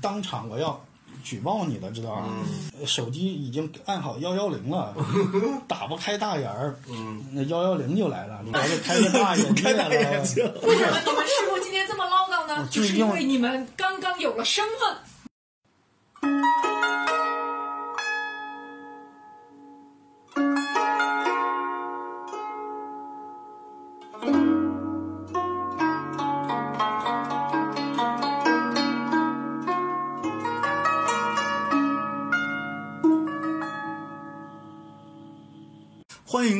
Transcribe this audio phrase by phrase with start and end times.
[0.00, 0.80] 当场我要
[1.24, 2.24] 举报你的，知道吧？
[2.78, 4.94] 呃手机已经按好幺幺零了，
[5.68, 6.78] 打不开大眼儿，
[7.32, 10.24] 那幺幺零就来了，我就开个大眼界开大眼了。
[10.24, 12.66] 睛， 为什么你们师傅今天这么唠叨呢？
[12.70, 14.96] 就是因为你们刚刚有了身份。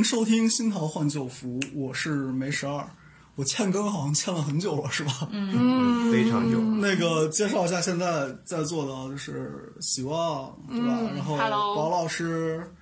[0.08, 2.88] 收听《新桃换旧符》，我是梅十二。
[3.34, 5.28] 我欠更好像欠了很久了，是吧？
[5.30, 6.58] 嗯，非常久。
[6.62, 10.98] 那个介绍一下现在在座的就是希望，对吧？
[11.14, 12.72] 然后宝老师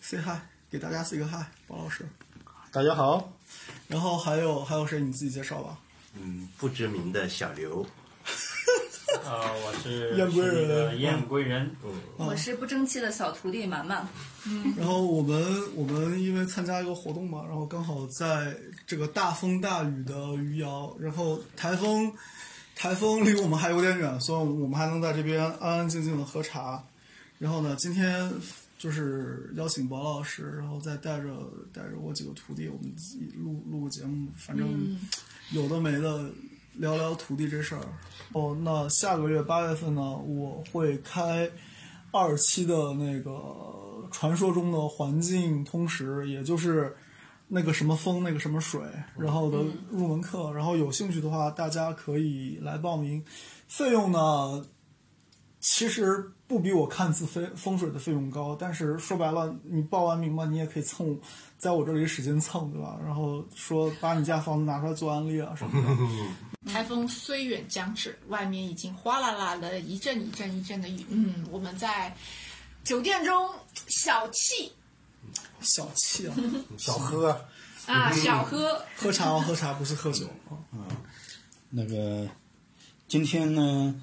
[0.00, 0.38] ，say hi，
[0.70, 2.08] 给大家 say 个 hi，宝老师。
[2.70, 3.32] 大家好，
[3.88, 5.00] 然后还有还有谁？
[5.00, 5.76] 你自己介绍吧。
[6.16, 7.84] 嗯，不知名的小刘，
[9.24, 11.00] 呃，我是燕归人。
[11.00, 11.70] 燕归人，
[12.16, 14.06] 我是不争气的小徒弟满满。
[14.76, 15.42] 然后我们
[15.74, 18.54] 我们因为参加一个活动嘛，然后刚好在
[18.86, 22.12] 这个大风大雨的余姚，然后台风
[22.76, 26.84] 台风离我们还有点远，所以我们还能在这边安安静静的喝茶。
[27.38, 28.30] 然后呢，今天
[28.78, 31.30] 就是邀请薄老师，然后再带着
[31.72, 32.94] 带着我几个徒弟，我们
[33.42, 34.68] 录录个节目，反正
[35.50, 36.30] 有的没的
[36.76, 37.82] 聊聊徒弟这事儿。
[38.32, 41.50] 哦，那下个月八月份呢，我会开
[42.10, 46.96] 二期的那个传说中的环境通识，也就是
[47.48, 48.80] 那个什么风，那个什么水，
[49.16, 49.58] 然后的
[49.90, 50.52] 入门课。
[50.52, 53.24] 然后有兴趣的话，大家可以来报名。
[53.68, 54.66] 费用呢，
[55.60, 61.18] 其实不比我看字风风水的费用高，但是说白了，你报完名吧，你也可以蹭，
[61.56, 62.98] 在我这里使劲蹭，对吧？
[63.04, 66.72] 然后说把你家房子拿出来做案例啊什么的。
[66.72, 71.04] 台风虽远将至，外面已经哗啦啦的一阵一阵一阵的雨。
[71.08, 72.14] 嗯，我们在
[72.82, 73.50] 酒店中
[73.86, 74.70] 小憩
[75.60, 76.34] 小气啊，
[76.76, 77.30] 小喝
[77.86, 78.82] 啊，小喝。
[78.96, 80.26] 喝茶哦，喝茶不是喝酒
[80.72, 80.84] 啊。
[81.70, 82.28] 那个
[83.08, 84.02] 今天呢，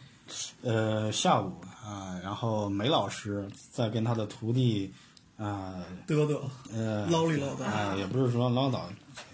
[0.62, 1.53] 呃，下午
[1.84, 4.94] 啊，然后梅老师在跟他的徒弟
[5.38, 6.40] 啊，嘚嘚，
[6.72, 8.81] 呃，唠里唠叨，哎，也 不是说唠叨，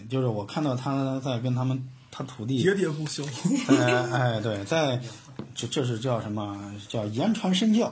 [0.10, 3.26] 就是我看到他在跟他们他徒弟喋喋不休。
[3.68, 5.02] 哎，哎，对，在
[5.54, 6.74] 这这是叫什么？
[6.88, 7.88] 叫言传身教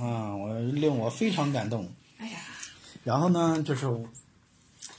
[0.00, 0.36] 啊！
[0.36, 1.88] 我令我非常感动。
[2.18, 2.38] 哎呀，
[3.02, 3.86] 然后呢，就是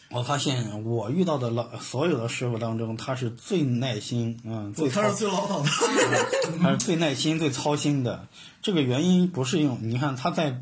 [0.09, 5.69] 我发现我遇到的老所有的师傅当中，他是最耐心，嗯，最他是最唠叨的。
[6.61, 8.27] 他是最耐心、最操心的。
[8.61, 10.61] 这个原因不是用你看他在，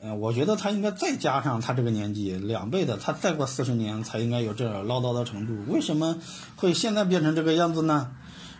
[0.00, 5.56] 呃，我觉得他应该再加上他这个年纪两倍的，他再过四十年才应该有这唠叨的程度。
[5.72, 6.18] 为什么
[6.56, 8.12] 会现在变成这个样子呢？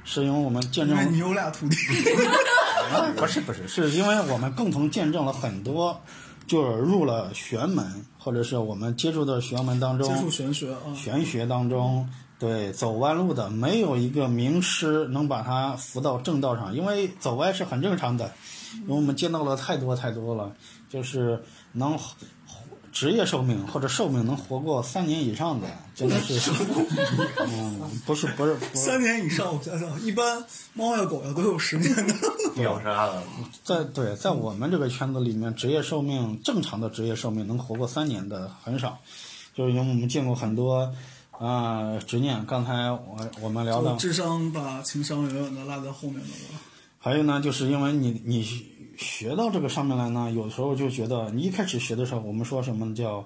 [0.05, 1.77] 是因为我们见证你有俩徒弟，
[2.91, 6.01] 啊，不是不是，是因为我们共同见证了很多，
[6.49, 10.81] 就是入了玄门，或者是我们接触的玄门当中，接触玄学啊。
[10.97, 18.33] 玄学当中，对走弯路的，没有一个名师能把他扶到正道上，因为走歪是很正常的，
[18.83, 20.51] 因为我们见到了太多太多了，
[20.89, 21.43] 就是
[21.73, 22.17] 能活
[22.99, 26.51] 职业寿命或者寿命能活过三年以上的，真的是，
[27.47, 30.45] 嗯，不是不是不是三年以上，我想想，一般
[30.75, 32.15] 猫呀狗呀都有十年的。
[32.59, 33.23] 秒杀了。
[33.63, 38.99] 在对，在我们这个圈子里面，职业寿命正常的职业寿命能活过三年的很少，
[39.55, 40.93] 就是因为我们见过很多
[41.39, 42.45] 啊、执念。
[42.47, 46.61] 刚才我我们聊到，智商把情商远远的落在后面的了。
[46.99, 48.43] 还有呢，就是因为你你
[48.99, 53.25] 学到这个上面来呢，有时候就觉得你一开始学的时候，我们说什么叫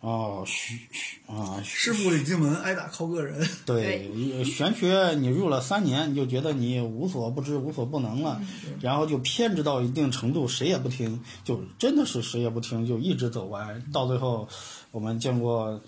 [0.00, 3.48] 哦学学啊师傅领进门，挨打靠个人。
[3.64, 8.42] 对，玄学你入了三年，你就觉得你无所不知、无所不能了，
[8.82, 14.46] 然后就偏执到一定程度，谁也不听，就真的是谁也不听，就一直走歪，到最后，
[14.90, 15.80] 我们见过，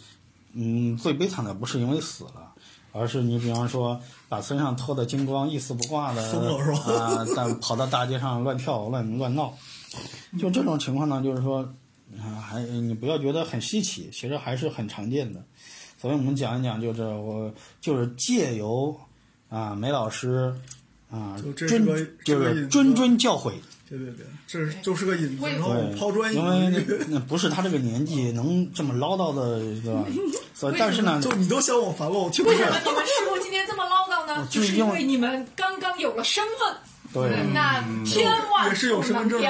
[0.55, 2.55] 嗯，最悲惨的不是因为死了。
[2.99, 9.55] 而是你比方说把身上脱的精光一丝不挂的疯了是吧啊，但跑到大街上乱跳乱乱闹，
[10.39, 11.61] 就这种情况呢，就是说
[12.19, 15.43] 啊，还你不要觉得很稀奇，其实还是很常见的。
[16.01, 18.97] 所以我们讲一讲，就是我就是借由
[19.49, 20.55] 啊梅老师
[21.11, 23.53] 啊谆就是个就是谆谆教诲，
[23.89, 26.85] 别别别，这是就是个引子，为然后，抛砖引因为玉。
[26.89, 30.05] 那那不是他这个年纪能这么唠叨的，对吧？
[30.55, 32.73] 所以但是呢，就你都嫌我烦了，我听不见为什。
[32.73, 34.47] 么你们师傅今天这么唠叨呢？
[34.51, 36.77] 就是是因为你们刚刚有了身份，
[37.13, 39.49] 对那千万也是有身份证的？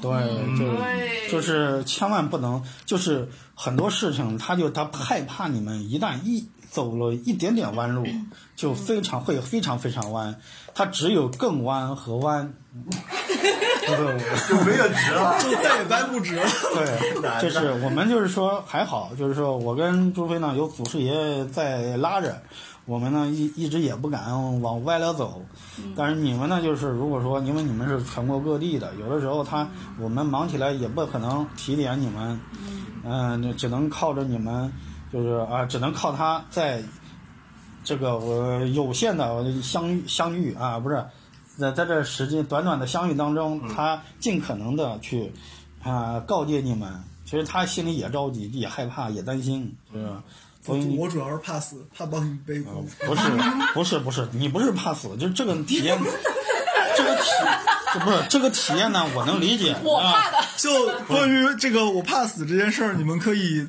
[0.00, 8.06] 对，就对就是千万不能，就是很多事情他就他害怕你们一旦一走了一点点弯路，
[8.56, 10.34] 就非常会非常非常弯，
[10.74, 12.52] 它只有更弯和弯。
[13.86, 13.96] 对
[14.48, 15.38] 就没有直了。
[15.40, 16.42] 就再也掰不直了。
[16.74, 22.42] 对，就是我们就是说还好，就是说我跟朱飞呢有祖师爷在拉着，
[22.84, 25.40] 我们呢一一直也不敢往歪了走。
[25.94, 29.68] 但是你们呢，就是如果说因为你们是全国各地的，有的时候他
[30.00, 32.40] 我们忙起来也不可能提点你们，
[33.04, 34.70] 嗯，那只能靠着你们，
[35.12, 36.82] 就是啊，只能靠他在
[37.86, 41.02] 这个我有限的相遇相遇啊，不是。
[41.56, 45.32] 在在这时间短短的相遇当中，他尽可能的去
[45.82, 46.92] 啊、告诫你们。
[47.24, 50.22] 其实他心里也着急，也害怕，也担心，是吧？
[50.62, 52.84] 所以我主要是怕死，怕帮你背锅。
[53.06, 53.22] 不是
[53.72, 55.96] 不是不是，你不是怕死，就这个体验，
[56.96, 57.22] 这个体
[57.94, 59.72] 这不是这个体验呢，我能理解。
[59.72, 60.70] 啊我怕的，就
[61.06, 63.66] 关于这个我怕死这件事儿，你们可以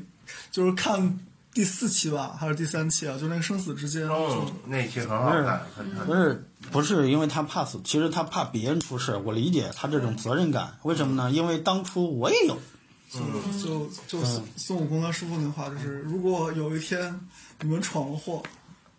[0.52, 1.18] 就是看
[1.57, 3.18] 第四期吧，还是第三期啊？
[3.19, 5.59] 就那个生死之间，嗯就，那期很好看，
[6.06, 9.18] 不是不是因为他怕死，其实他怕别人出事。
[9.25, 11.31] 我理解他这种责任感，为什么呢？
[11.31, 12.56] 因为当初我也有，
[13.12, 13.19] 就
[13.59, 17.19] 就就孙孙悟空他师傅那话就是，如果有一天
[17.62, 18.44] 你们闯了祸，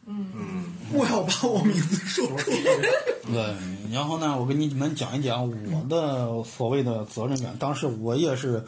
[0.06, 2.56] 嗯，不要把我名字说出来。
[3.32, 3.56] 对，
[3.92, 7.56] 然后呢，我跟你们讲一讲我的所谓的责任感。
[7.56, 8.64] 当时我也是，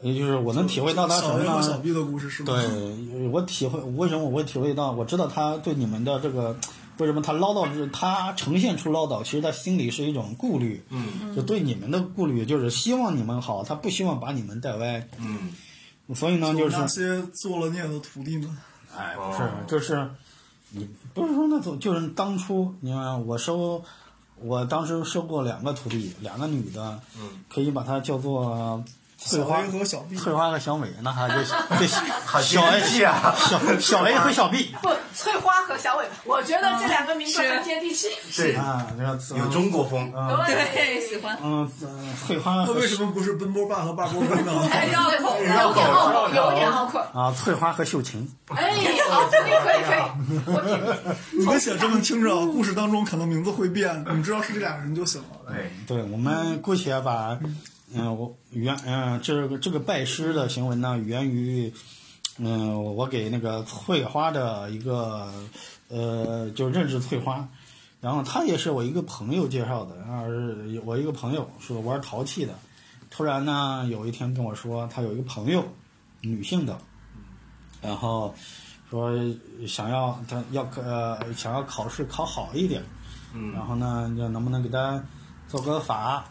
[0.00, 2.52] 也就是我能体会到他什么小 A 和小呢？B 的故事是吗？
[2.54, 6.56] 对，我体会为什么我会体会到，我知道他对你们的这个，
[6.98, 15.52] 为什么他唠叨是他呈现出唠叨，其实他心里是一种顾虑，嗯，就对你们的顾虑就是希望你们好，他不希望把你们带歪，嗯，
[16.14, 18.56] 所以呢，就是那些做了孽的徒弟们，
[18.96, 20.08] 哎，不是，就是
[20.70, 23.82] 你不是说那种，就是当初你看我收，
[24.40, 28.84] 我当时收过两个徒弟，两个女的，嗯，可以把她叫做
[29.20, 31.34] 翠小花 A 和小 B，翠花和小美，那还就
[31.76, 31.88] 对
[32.24, 38.08] 好小 A 小小 A 和小 B 不，翠花和小尾，我觉得这两个名字很接地气。
[38.30, 38.86] 是啊，
[39.36, 40.12] 有中国风，
[40.46, 41.36] 对，喜欢。
[41.42, 41.88] 嗯，呃
[42.26, 44.52] 翠花那为什么不是奔波霸和霸波奔呢？
[44.92, 46.98] 绕口有点拗口，有点拗口。
[47.12, 48.72] 啊翠花和秀琴，哎，
[49.10, 51.14] 好，这个可以可以，我。
[51.36, 55.28] 你们写这么听着，故事当中可能名字会变，你知道是这俩人就行了。
[55.48, 57.38] 对，对，我们姑且把，
[57.94, 61.72] 嗯、我源，嗯、这个这个拜师的行为呢，源于，
[62.36, 65.32] 嗯、我给那个翠花的一个，
[65.88, 67.48] 呃，就认识翠花，
[68.00, 72.54] 然后她也是我一个朋友介绍的，啊，是我一个朋友是玩陶器的，
[73.10, 75.64] 突然呢，有一天跟我说，他有一个朋友，
[76.20, 76.78] 女性的，
[77.80, 78.34] 然后
[78.90, 79.10] 说
[79.66, 82.82] 想要他要呃想要考试考好一点，
[83.32, 83.52] 嗯。
[83.52, 85.02] 然后呢，就能不能给他
[85.48, 86.28] 做个法？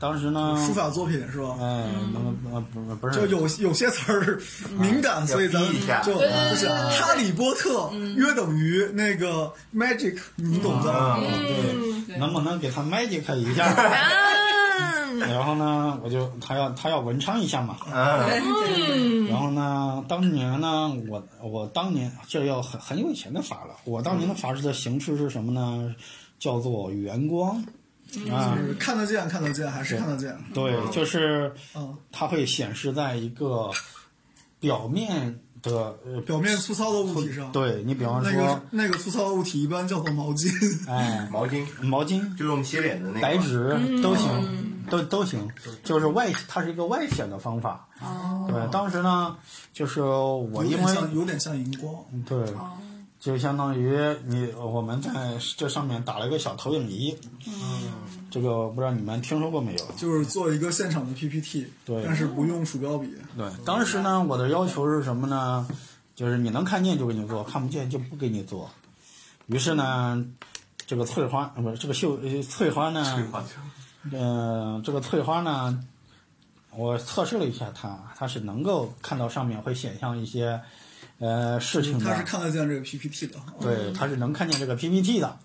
[0.00, 1.56] 当时呢，书法作品是吧？
[1.60, 4.38] 哎，那不呃不不就有有些词儿
[4.78, 5.72] 敏感，所以咱们
[6.04, 6.20] 就就
[6.56, 10.92] 是哈利波特约等于那个 magic，你懂的。
[11.18, 13.66] 嗯对，能不能给他 magic 一下？
[15.18, 17.76] 然后呢，我就他要他要文昌一下嘛。
[17.92, 23.74] 嗯，然后呢，当年呢，我我当年这要很很久以前的法了。
[23.84, 25.92] 我当年的法师的形式是什么呢？
[26.38, 27.56] 叫做圆光。
[27.56, 27.64] 啊，
[28.08, 30.36] 就是看得见，看得见，还是看得见。
[30.54, 33.70] 对，就是嗯，它会显示在一个
[34.58, 40.48] 表面的呃表面粗糙的物体上，对你比方那说个，那个粗糙的物体一般叫做毛巾。
[40.88, 41.66] 哎， 毛巾。
[41.82, 43.20] 毛巾、就是我们洗脸的那个。
[43.20, 45.48] 白纸都行，都都行，
[45.84, 47.86] 就是外，它是一个外显的方法。
[48.00, 49.36] 哦，对，当时呢，
[49.72, 51.94] 就是我因有点像为有点像荧光，
[52.24, 52.38] 对，
[53.18, 55.10] 就相当于你我们在
[55.56, 57.16] 这上面打了一个小投影仪。
[57.48, 57.92] 嗯，
[58.30, 59.78] 这个不知道你们听说过没有？
[59.96, 63.14] 就是做一个现场的 PPT，对但是不用鼠标笔。
[63.36, 65.66] 对，当时呢，我的要求是什么呢？
[66.14, 68.70] 就是你能看见就给你做，看不见就不给你做。
[69.46, 70.22] 于是呢，
[70.86, 73.30] 这个翠花呃不是这个秀呃翠花呢，
[74.12, 75.82] 呃，这个翠花呢，
[76.76, 80.60] 我测试了一下它，它是能够看到上面会显像一些
[81.18, 82.04] 呃事情的。
[82.04, 83.38] 它是，看得见这个 PPT 的。
[83.60, 85.38] 对，它是能看见这个 PPT 的。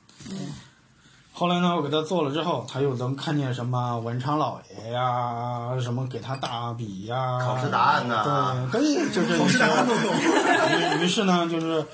[1.44, 9.68] 后来呢，我给他做了之后，他又能看见什么文昌老爷呀，什么给他大笔呀，考试答案呐对对，就这一些考试答。
[9.68, 11.00] 案都有。
[11.00, 11.86] 于于是呢，就是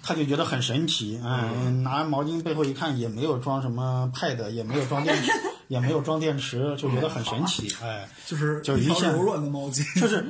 [0.00, 5.32] 他就觉得很神奇，哎，嗯拿毛巾背后一看，也没有装什么 pad，也没有装电池，
[5.68, 10.24] 也没有装电池，就觉得很神奇，哎，就是就是一条柔软的毛巾， 就是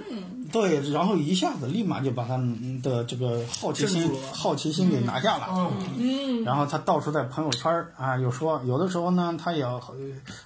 [0.52, 2.36] 对，然后一下子立马就把他
[2.82, 9.66] 的这个好奇心好奇心给拿下了，嗯，然后他到处在朋友圈儿啊，有说有的时候呢，他也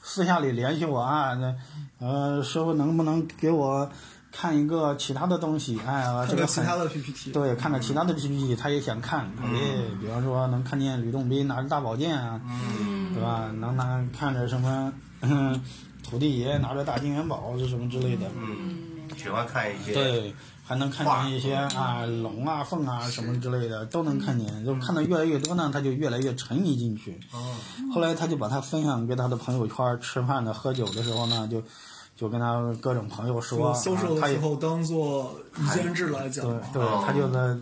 [0.02, 1.54] 私下里联系我啊，那
[2.00, 3.90] 呃，师傅能不能给我
[4.30, 9.60] 看一个其他的东西，哎呀，这个其他的 PPT，对，看看其他的 PPT，他也想看，他也
[10.00, 12.40] 比方说能看见吕洞宾拿着大宝剑啊，
[13.14, 13.50] 对吧？
[13.58, 14.92] 能拿看着什么，
[15.22, 15.60] 嗯，
[16.08, 27.18] 土地爷拿着大金元宝是什么之类的，嗯，喜欢看一些对，还能看见一些啊龙啊凤啊什么之类的都能看见，就看的越来越多呢，他就越来越沉迷进去。
[27.32, 27.56] 哦，
[27.92, 31.62] 后来他就把它分享给他的朋友圈，吃饭的、喝酒的时候呢，就
[32.18, 33.72] 就跟他各种朋友说，
[34.20, 36.44] 他也时候当做一件制来讲。
[36.72, 37.56] 对，他就在，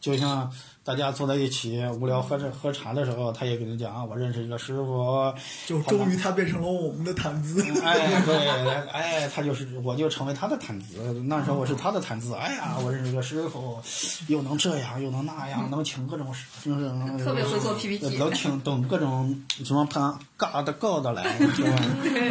[0.00, 0.50] 就像
[0.86, 5.34] 大家坐在一起无聊喝着喝茶的时候，他也给你讲啊，我认识一个师傅，
[5.66, 7.60] 就终于他变成了我们的谈资。
[7.82, 13.82] 哎对，哎他就是我就成为他的谈资，那时候我是他的谈资，哎呀，我认识一个师傅，
[14.28, 16.32] 又能这样又能那样，能请各种
[16.64, 16.88] 就是
[17.24, 21.82] 特别会做 PPT 能请懂各种什么盘嘎的告的来， 是吧？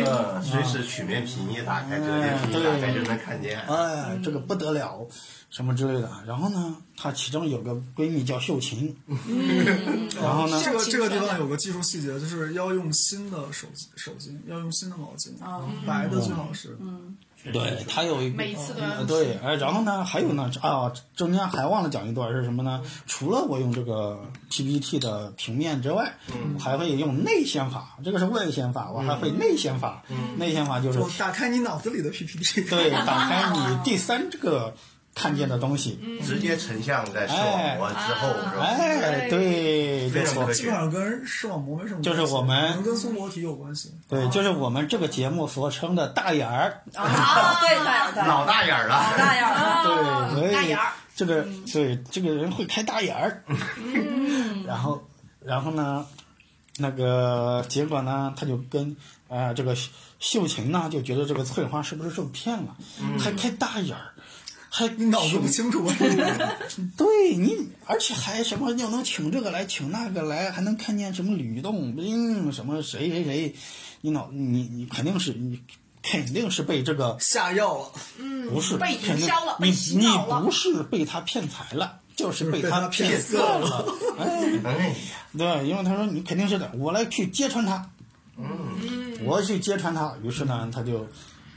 [0.05, 3.59] 呃，随时曲面屏一打开，折叠屏一打开就能看见。
[3.67, 5.05] 哎，这个不得了，
[5.55, 6.11] 什么之类的。
[6.27, 8.93] 然后呢，她其中有个闺蜜叫秀琴，
[10.21, 15.29] 然后呢，这个这个地方有个技术细节，就是要用新的手机手巾，要用新的毛巾，
[15.87, 16.77] 白的最好是。
[16.81, 17.15] 嗯
[17.53, 22.81] 对她有一个每一次都要呃对，哎，然后呢，还有呢，啊，中间还忘了讲一段是什么呢？
[23.05, 24.19] 除了我用这个
[24.49, 26.17] PPT 的平面之外，
[26.55, 30.01] 我还会用内显法，这个是外显法，我还会内显法。
[30.37, 32.63] 内显法就是就打开你脑子里的 PPT。
[32.63, 34.73] 对，打开你 第三这个
[35.15, 35.97] 看见的东西。
[36.23, 38.63] 直接成像在视网膜之后，是吧？
[38.63, 40.61] 哎，对，非就是我常科学。
[40.61, 43.91] 基本上跟视网膜没什么关系，就是我们能跟松果体有关系。
[44.09, 46.83] 对，就是我们这个节目所称的大眼儿。
[46.93, 53.43] 啊，对，大眼儿，老大眼儿了，大眼儿，对，所以大眼儿这个对这个人会开大眼儿。
[54.67, 55.01] 然后，
[55.39, 56.05] 然后呢，
[56.77, 62.75] 那个结果呢，他就跟啊、这个秀秀琴呢就觉得这个翠花是不是受骗了，
[63.19, 64.11] 还开大眼儿。
[64.77, 65.95] 还你脑子不清楚啊？
[66.97, 73.55] 对你，而且还什么又能请这个来，请那个来，还能看见什么吕洞宾，什么谁谁谁，
[74.01, 75.61] 你脑你你肯定是你
[76.03, 83.95] 肯定是被这个下药了，嗯不是被肯定营销了你被洗你脑了不是被他骗财了，就是被被他骗骗色色了。
[84.19, 84.95] 哎，哎呀，
[85.37, 87.89] 对，因为他说你肯定是的，我来去揭穿他，
[88.37, 90.13] 嗯，我去揭穿他。
[90.21, 91.07] 于是呢，他就，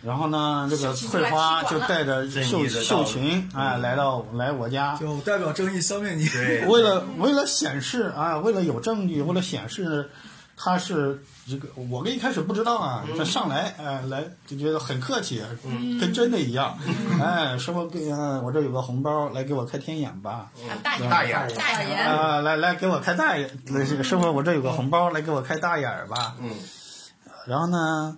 [0.01, 6.29] 然后呢，这个翠花就带着秀秀琴哎来到来我家，就代表正义消灭你。
[6.69, 10.09] 为了为了显示啊，为了有证据，为了显示
[10.57, 15.43] 他是这个，我跟一开始不知道啊，他上来哎来就觉得很客气，
[16.01, 16.79] 跟真的一样，
[17.21, 17.81] 哎，师傅
[18.45, 21.51] 我这有个红包，来给我开天眼吧，啊大眼大眼儿。
[21.51, 23.51] 大眼儿，啊来来给我开大眼，
[24.05, 26.51] 师傅我这有个红包，来给我开大眼儿吧，嗯，
[27.49, 28.17] 然后呢。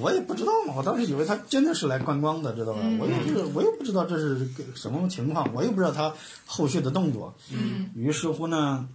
[0.00, 2.80] 我也不知道嘛，我当时以为他真的是来观光的，知道吧？
[3.00, 6.12] 我又不知，我又不知道这是个什么情况，我又不知道他
[6.46, 7.34] 后续的动作。
[7.50, 8.88] 嗯，于是乎呢，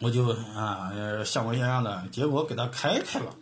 [0.00, 3.34] 我就啊呃像模像样的，结果给他开开了。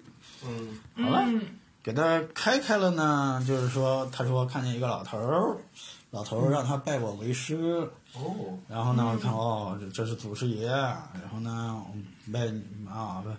[0.46, 1.42] 嗯，好了，嗯。
[1.82, 5.56] 给他开开了呢，就是说，他说看见一个老头儿，
[6.10, 11.80] 老头儿让他拜我为师，哦，然后呢，我看哦，这这是祖师爷，然后呢，
[12.32, 13.30] 拜你啊，拜，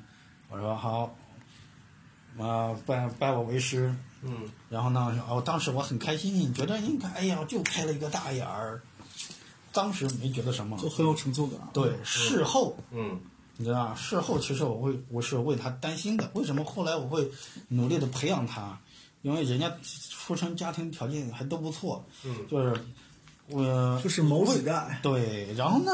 [0.50, 1.14] 我说好，
[2.40, 8.82] 啊，拜拜我为师，嗯，然后呢，哦，当时我很开心，觉得应该，哎呀，就开了一个大眼儿，
[9.72, 11.60] 当时没觉得什么就，很有成就感。
[11.74, 12.76] 对，事后。
[12.92, 13.20] 嗯，
[13.58, 13.94] 你知道？
[13.96, 16.30] 事后其实我会，我是为他担心的。
[16.34, 17.30] 为什么后来我会
[17.70, 18.78] 努力的培养他？
[19.24, 19.70] 因为人家
[20.10, 22.80] 出生家庭条件还都不错，嗯就是
[23.50, 25.92] 我就是谋子代，对，然后呢，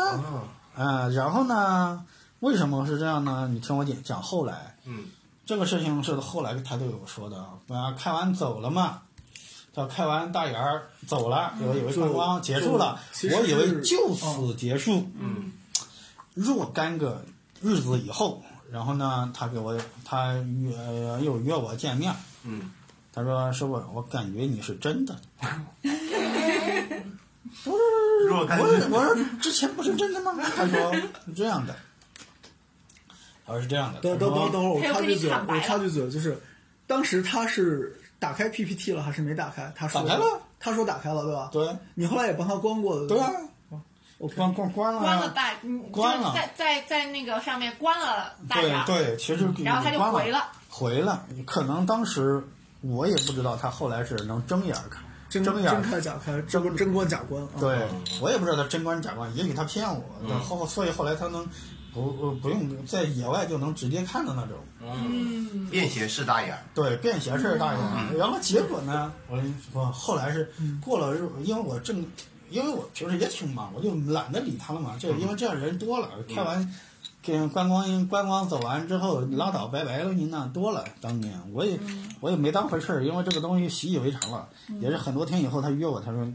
[0.76, 2.06] 啊，啊、然后呢，
[2.42, 3.50] 为什么是这样呢？
[3.52, 5.06] 你听我讲讲后来，嗯，
[5.46, 7.38] 这个事情是后来他对我说的，
[7.76, 9.02] 啊，开完走了嘛，
[9.74, 13.00] 他开完大眼儿走了，我以为观光结束了，
[13.36, 15.52] 我以为就此结束，嗯，
[16.34, 17.26] 若干个
[17.62, 22.72] 日子以后，然后呢，他给我他约、呃又约我见面，嗯，
[23.12, 25.16] 他说师傅，我感觉你是真的。
[27.66, 28.48] 我说
[28.90, 30.34] 我说之前不是真的吗？
[30.56, 31.76] 他说是这样的，
[33.46, 34.00] 他说是这样的。
[34.02, 36.38] 等等等等会儿，我插句嘴，我插句嘴，就是
[36.88, 39.72] 当时他是打开 PPT 了还是没打开？
[39.76, 40.26] 他说打开了，
[40.60, 41.50] 他说打开了，对吧？
[41.52, 43.32] 对你后来也帮他关过的，对啊
[44.20, 51.26] ，？OK，关关关了关了啊，大，嗯关了在在在那个上面关了大眼儿，对对，其实然后他就回了，回了。
[51.46, 52.42] 可能当时
[52.82, 57.50] 我也不知道他后来是能睁眼看，真睁眼真开假开，真真关假关啊。
[57.60, 57.88] 对，
[58.22, 61.46] 我也不知道他真关假关，也许他骗我，后所以后来他能
[61.94, 64.58] 不不不用在野外就能直接看的那种。
[64.82, 68.16] 嗯，便携式大眼儿，对，便携式大眼儿。
[68.18, 72.06] 然后结果呢，我我后来是过了日，因为我正，
[72.50, 74.98] 因为我平时也挺忙，我就懒得理他了嘛。
[74.98, 76.74] 就因为这样人多了，开完
[77.26, 80.84] 跟观光观光走完之后拉倒拜拜了，您那多了。
[81.00, 81.80] 当年我也
[82.20, 84.50] 我也没当回事儿，因为这个东西习以为常了。
[84.82, 86.28] 也是很多天以后，他约我，他说：“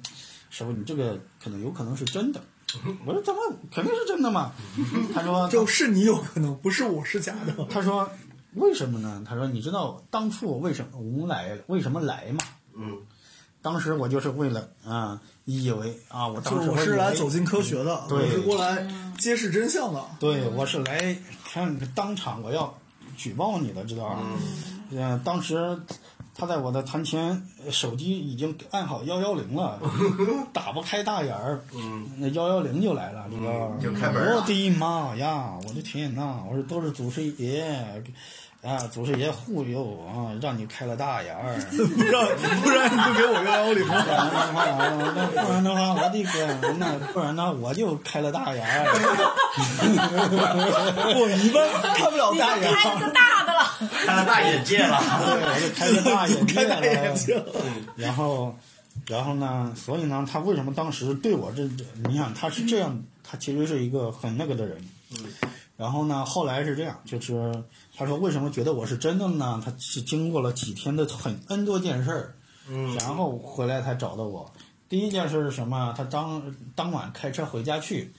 [0.49, 2.41] 师傅，你这个可能有可能是真的。”
[3.07, 3.41] 我说：“怎么
[3.73, 4.53] 肯定是真的嘛？”
[5.15, 7.53] 他说：“就是你有可能，不是我是假的。
[7.71, 8.09] ”他说
[8.55, 12.39] ：“为什么呢？”他说：“你知道当初我为什么我们来为什么来吗？”
[12.77, 12.99] 嗯，
[13.63, 18.87] 当时我就是为了啊，以为啊，我当时我是来走进科学的，我是过来
[19.19, 20.05] 揭示真相的。
[20.21, 22.73] 对，我是来看当场我要
[23.17, 24.21] 举报你的，知道吧？
[24.93, 25.77] 嗯，当时
[26.39, 29.81] 他在我的堂前，呃手机已经按好幺幺零了，
[30.55, 31.61] 打不开大眼儿，
[32.17, 33.73] 那幺幺零就来了，知道
[34.37, 35.59] 我的妈呀！
[35.67, 36.37] 我的天呐！
[36.49, 37.75] 我说都是祖师爷。
[38.61, 42.27] 啊，祖师爷护佑啊，让你开了大眼儿， 不然
[42.61, 44.67] 不然你就给我个幺零不然的话，
[45.15, 48.85] 那不然的话，我的个，那不然呢，我就开了大眼儿。
[51.15, 53.61] 我一般开不了大眼开了个大的了，
[54.05, 55.01] 开了大眼界了。
[55.25, 57.45] 对，我就开了大眼界开大眼界了。
[57.95, 58.57] 然后，
[59.07, 59.73] 然后呢？
[59.77, 61.85] 所以呢，他为什么当时对我这这？
[62.09, 64.77] 你想，他是这样，他其实是一个很那个的人。
[65.79, 67.65] 然后呢，后来是这样，就是
[67.97, 69.63] 他说为什么觉得我是真的呢？
[69.65, 72.35] 他是经过了几天的很 N 多件事儿，
[72.69, 74.53] 嗯然后回来才找到我。
[74.89, 75.95] 第一件事是什么？
[75.97, 76.43] 他当
[76.75, 78.13] 当晚开车回家去，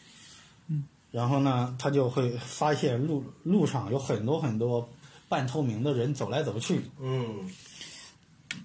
[1.11, 4.87] 然后呢，他就会发现路路上有很多很多
[5.27, 6.89] 半透明的人走来走去。
[7.01, 7.51] 嗯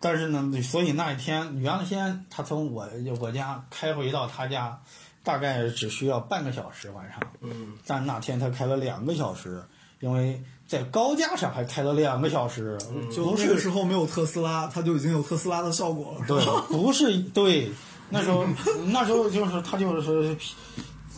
[0.00, 2.88] 但是呢，所以那一天原先他从我
[3.20, 4.80] 我家开回到他家，
[5.24, 7.18] 大概只需要半个小时晚上。
[7.40, 9.64] 嗯，但那天他开了两个小时，
[9.98, 12.78] 因为在高架上还开了两个小时，
[13.12, 16.26] 就那不是个时候没有特斯拉，它就已经有特斯拉的效果了。
[16.28, 17.72] 对，不是对，
[18.10, 18.46] 那时候
[18.86, 20.36] 那时候就是他就是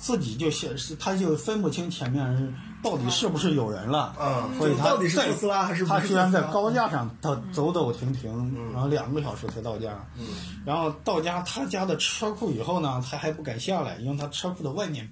[0.07, 10.25] 自己就显示，他就分不清前面是到底是不是有人了，嗯所以他到底是在特斯拉还是不是他居然在高架上，他走走停停，然后两个小时才到家，嗯。
[10.65, 15.11] 然后到家他家的车库以后呢，他还不敢下来，因为他车库的外面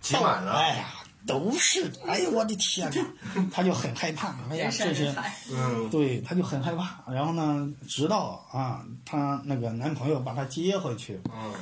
[0.00, 0.52] 挤满了。
[0.54, 0.86] 哎呀。
[1.24, 3.06] 都是，哎呦我的天呐，
[3.54, 5.14] 他就很害怕，哎呀，这些，
[5.52, 5.88] 嗯。
[5.88, 6.98] 对，他就很害怕。
[7.12, 11.52] 然后呢，直到啊，她那个男朋友把她接回去，嗯。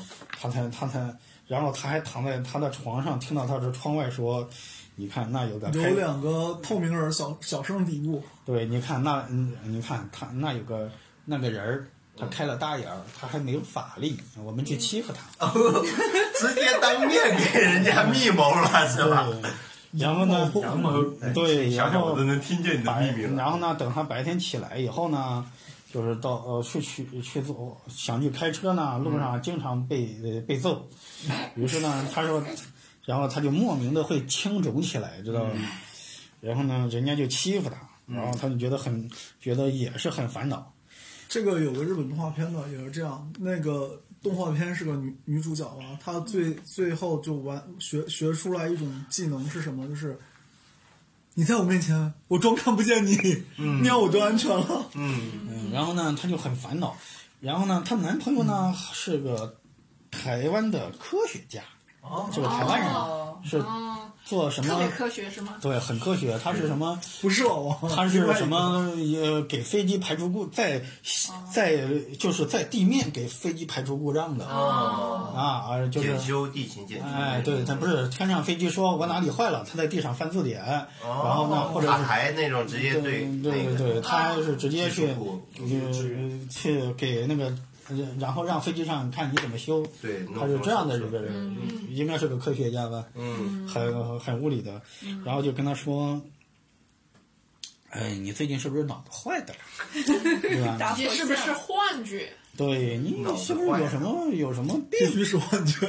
[0.40, 1.14] 她才她才，
[1.50, 4.48] 然后他还躺在他的床上，听到他的窗外说
[4.94, 10.88] ：“你看那有个开有两个透明人小小声嘀咕，对，你看那嗯，你看他那有个
[11.24, 15.48] 那个人儿，他开了大眼儿，他还没有法力，我们去欺负他。
[16.38, 19.26] 直接当面给人家密谋了是吧？
[19.90, 21.02] 然后呢，然后
[21.34, 23.36] 对，想然后想我都能听见你的白秘密了。
[23.36, 25.44] 然后呢，等他白天起来以后呢，
[25.92, 30.88] 就是到呃去去去走想去开车呢，路上经常被呃被揍，
[31.56, 32.42] 于是呢，他说，
[33.04, 35.50] 然后他就莫名的会青肿起来，知道吧？
[36.40, 37.76] 然后呢，人家就欺负他，
[38.06, 40.72] 然后他就觉得很觉得也是很烦恼。
[41.28, 49.86] 这个有个日本动画片的也是这样，那个动画片是个女女主角啊，她最最后就完学学出来一种技能是什么？
[49.88, 50.18] 就是
[51.40, 53.16] 你在我面前，我装看不见你，
[53.80, 54.84] 那样我就安全了。
[54.92, 56.94] 嗯，然后呢，她就很烦恼。
[57.40, 59.56] 然后呢，她男朋友呢是个
[60.10, 61.62] 台湾的科学家，
[62.32, 64.88] 是个台湾人，哦是哦，做什么特别？
[64.88, 65.54] 科学是吗？
[65.62, 66.38] 对，很科学。
[66.44, 67.00] 他是什么？
[67.22, 68.94] 不是我，他是什么？
[68.96, 70.82] 也，给飞机排除故在
[71.50, 75.40] 在就是在地面给飞机排除故障的哦，啊
[75.72, 77.04] 啊，就是检修地勤检修。
[77.06, 80.62] 哎，对，他不是天上飞机说我哪里坏了，他在地上翻字典，
[81.02, 85.92] 哦，然后呢，或者塔是台那种直接对对对，他是直接去技术库呃
[86.50, 87.58] 去给那个，呃
[88.18, 89.86] 然后让飞机上看你怎么修。
[90.02, 91.56] 对，他是这样的一个人，
[91.90, 94.80] 应该是个科学家吧，嗯很很物理的，
[95.24, 96.20] 然后就跟他说。
[97.92, 99.58] 哎，你最近是不是脑子坏的了？
[100.42, 100.76] 对吧？
[100.78, 102.32] 打这是 不是幻觉？
[102.56, 105.00] 对你是不是有什么有什么病？
[105.00, 105.88] 必须是幻觉，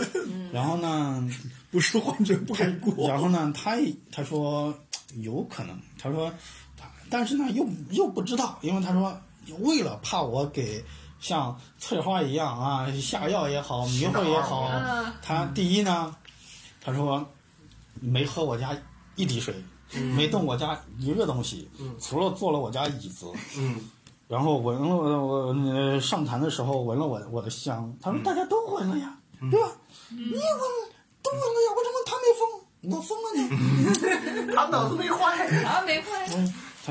[0.52, 1.24] 然后呢，
[1.70, 3.08] 不是幻觉不敢过。
[3.08, 3.78] 然后呢，他
[4.12, 4.74] 他说
[5.18, 6.34] 有可能，他说，
[7.08, 9.22] 但是呢又又不知道，因为他说
[9.60, 10.84] 为了怕我给
[11.22, 16.14] 像翠花一样啊下药也好，迷惑也好嗯，他第一呢，
[16.84, 17.26] 他说
[18.02, 18.76] 没喝我家
[19.16, 19.56] 一滴水，
[20.16, 23.90] 没动我家一个东西，除了坐了我家椅子，嗯
[24.28, 29.16] 然后闻了我上坛的时候闻了我我的香，他说大家都闻了呀，
[29.52, 29.68] 对吧？
[30.10, 30.90] 你也闻了，
[31.22, 32.42] 都闻了呀，为什么他没疯？
[32.84, 33.44] 我疯了呢？
[34.56, 35.46] 他脑子没坏。
[35.66, 36.26] 啊，没坏，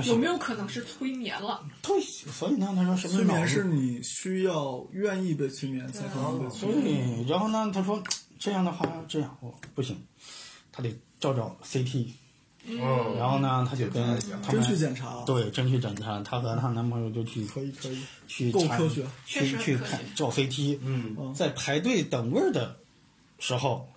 [0.09, 1.65] 有没有可能是催眠了？
[1.83, 7.25] 对，所以呢，他说什么催眠是你需要愿意被催眠才可能被催眠。
[7.25, 8.03] 对，然后呢，他说
[8.39, 10.01] 这样的话，这样我不行，
[10.73, 12.07] 他得照照 CT，
[12.65, 12.79] 嗯，
[13.19, 14.03] 然后呢，他就跟
[14.43, 19.07] 他们真去检查，对真去检查，她和她男朋友就去可以可以，去查够科学。
[19.27, 22.77] 确去去看照 CT，嗯在排队等位儿的
[23.39, 23.89] 时候，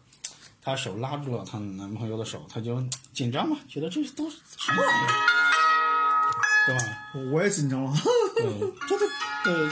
[0.62, 2.82] 她手拉住了她男朋友的手，她就
[3.14, 5.43] 紧张嘛，觉得这都是什么玩意儿，
[6.66, 6.82] 对吧？
[7.14, 7.94] 我我也紧张了，
[8.36, 8.46] 对，
[8.88, 9.06] 这都
[9.44, 9.70] 对，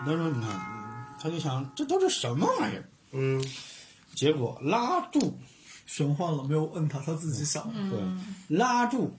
[0.00, 2.88] 他说你看，他就想这都是什么玩意儿？
[3.12, 3.44] 嗯，
[4.14, 5.38] 结果拉住，
[5.84, 7.70] 玄幻了，没有摁他，他自己想。
[7.90, 9.14] 对，拉住，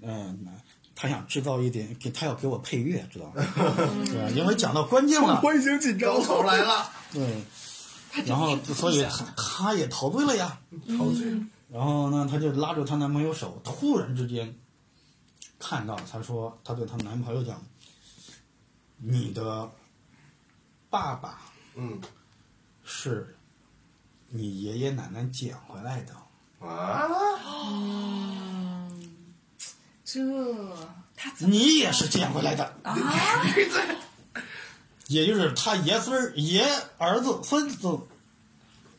[0.00, 0.46] 嗯、
[0.94, 3.34] 他想制造一点，给他要给我配乐，知道吗？
[4.06, 4.30] 对吧？
[4.34, 6.56] 因为讲到关键了， 我已经紧张高潮了。
[6.56, 7.44] 来了，对，
[8.24, 10.58] 然后所以他他也陶醉了呀。
[10.96, 11.26] 陶醉，
[11.70, 14.54] 然后呢，他就拉住她男朋友手，突然之间
[15.64, 17.62] 看到，她说，她对她男朋友讲
[18.98, 19.70] ：“你的
[20.90, 21.40] 爸爸
[21.76, 22.00] 嗯
[22.82, 23.36] 是
[24.28, 26.66] 你爷爷奶奶捡回来的。
[26.66, 27.08] 啊，
[30.04, 30.20] 这
[31.14, 32.96] 他你也是捡回来的，啊，
[35.06, 36.64] 也就是他爷孙儿、爷
[36.98, 38.00] 儿子、孙子，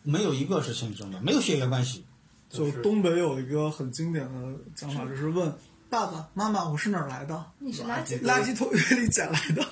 [0.01, 2.05] 没有一个是亲生的，没有血缘关系。
[2.49, 5.53] 就东北有一个很经典的讲法，就是问
[5.93, 7.45] 爸爸妈妈我是哪儿来的？
[7.59, 9.63] 你是垃圾垃圾桶里捡来的。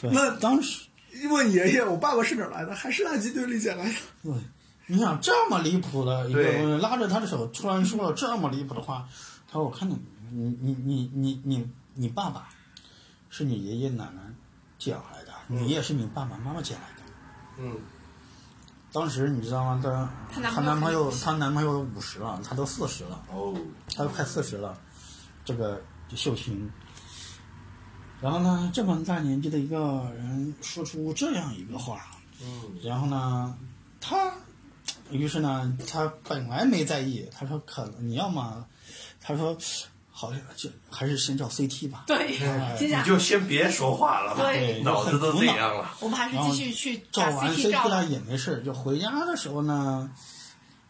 [0.00, 0.86] 那当时，
[1.28, 2.72] 问爷爷我爸爸是哪儿来的？
[2.72, 3.94] 还是垃圾堆里捡来的？
[4.22, 4.32] 对，
[4.86, 9.08] 你想这么离谱的一个对人拉着他的手，突然说了这么离谱的话，
[9.48, 9.96] 他说：“我看到
[10.30, 12.48] 你，你你你你你爸爸
[13.28, 14.22] 是你爷爷奶奶
[14.78, 17.02] 捡来的，你也是你爸爸妈妈捡来的。”
[17.58, 17.76] 嗯
[18.92, 19.80] 当时你知道吗？
[19.82, 23.52] 她她男朋友朋友她男朋友五十了，她都四十了，哦，
[23.94, 24.78] 她都快四十了，
[25.46, 25.80] 这个
[26.14, 26.70] 秀琴。
[28.20, 32.06] 然后呢，这么大年纪的一个人说出这样一个话，
[32.42, 33.56] 嗯然后呢，
[34.00, 34.32] 他，
[35.10, 38.66] 于是呢，他本来没在意，他说可能你要么，
[39.20, 39.56] 他说
[40.10, 42.04] 好像就还是先照 CT 吧。
[42.06, 42.38] 对，
[42.80, 48.02] 你就先别说话了吧，对脑子都这样了，我们还是继续去照完 CT 照。
[48.04, 50.10] 也没事，就回家的时候呢，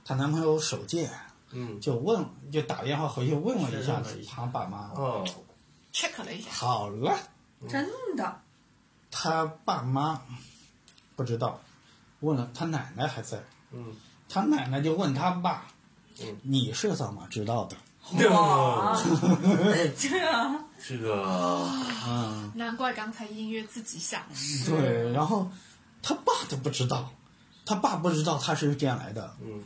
[0.05, 1.11] 她男朋友手贱，
[1.51, 4.91] 嗯，就问，就打电话回去问了一下子他爸妈。
[4.95, 5.25] 哦
[5.93, 7.17] ，check 了一下，好了，
[7.69, 8.41] 真的，
[9.11, 10.21] 他爸妈
[11.15, 11.61] 不知道，
[12.21, 13.95] 问了他奶奶还在，嗯，
[14.29, 15.67] 他奶奶就问他爸
[16.21, 17.77] 嗯：“你是怎么知道的？
[18.31, 18.97] 哇，
[19.97, 20.11] 这。
[20.79, 21.13] 这个，？”
[22.07, 24.23] 嗯，难怪刚才音乐自己响。
[24.67, 25.51] 对，然后
[26.03, 27.11] 他爸都不知道，
[27.65, 29.63] 他爸不知道他是这样来的，嗯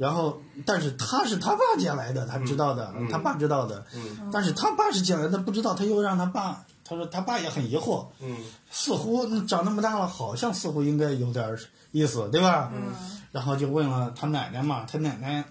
[0.00, 3.06] 然后但是他是他爸捡来的，他知道的，嗯。
[3.10, 4.30] 他爸知道的，嗯。
[4.32, 8.34] 但是他爸是捡来的，不知道，他又让他爸，他说他爸也很疑惑，嗯。
[8.70, 11.54] 似乎嗯长那么大了，好像似乎应该有点
[11.92, 12.72] 意思，对吧？
[12.74, 12.94] 嗯。
[13.30, 15.44] 然后就问了他奶奶嘛，他奶奶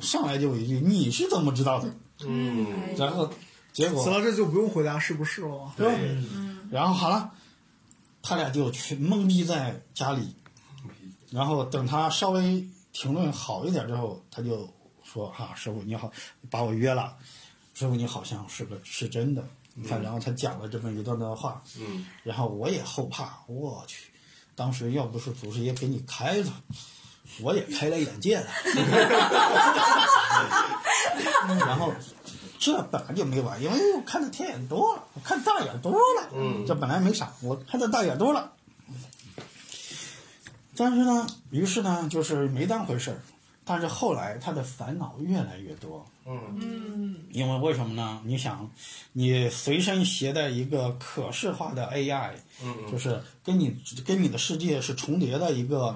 [0.00, 1.88] 上来就一句：“你是怎么知道的？
[2.26, 2.66] 嗯，？”
[2.98, 3.30] 然后
[3.72, 5.72] 结果死了这就不用回答是不是了吗？
[5.76, 7.30] 对，嗯然后好了，
[8.22, 10.34] 他俩就全懵逼在家里，
[11.30, 14.68] 然后等他稍微评论好一点之后，他就
[15.04, 16.10] 说：“哈、师傅你好，
[16.50, 17.16] 把我约了，
[17.74, 19.44] 师傅你好像是个是真的。”
[19.80, 24.10] 你看，然后他讲了这么一段段话，嗯然后我也后怕，我去，
[24.56, 26.52] 当时要不是祖师爷给你开了，
[27.40, 28.46] 我也开了眼界了。
[31.60, 31.94] 然后
[32.58, 38.52] 这本来就没完，因为我看的天眼多了，我看大眼多了，嗯这本来没啥，我看的大眼多了。
[40.78, 43.18] 但是呢，于是呢，就是没当回事儿。
[43.64, 46.40] 但是后来他的烦恼越来越多，嗯。
[46.58, 48.18] 嗯，因为为什么呢？
[48.24, 48.70] 你想，
[49.12, 52.30] 你随身携带一个可视化的 AI，
[52.64, 52.74] 嗯。
[52.90, 55.94] 就是跟你跟你的世界是重叠的一个，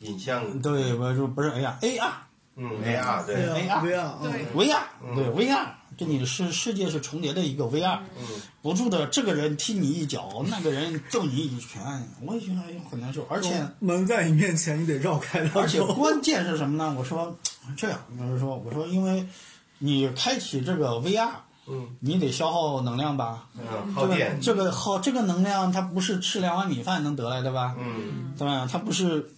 [0.00, 2.10] 影像，对，不是不是 AI，AR，
[2.56, 4.80] 嗯，AR 对，哎呀 VR，对嗯 VR，
[5.14, 5.46] 对。
[5.46, 5.66] VR，
[5.98, 8.26] 跟你的世世界是重叠的一个 VR，嗯
[8.62, 11.82] 不住的这个人踢你一脚，那个人揍你一拳，
[12.24, 13.66] 我也觉得很难受，而且。
[13.80, 15.60] 门在你面前，你得绕开它。
[15.60, 16.94] 而且关键是什么呢？
[16.96, 17.36] 我说
[17.76, 19.26] 这样，就是说，我说因为
[19.78, 21.28] 你开启这个 VR，
[21.66, 23.48] 嗯你得消耗能量吧？
[23.56, 27.74] 嗯，这个耗电，这个耗这个能量，它不是吃两碗米饭能得来的吧？
[27.78, 28.68] 嗯对吧？
[28.70, 29.32] 它不是，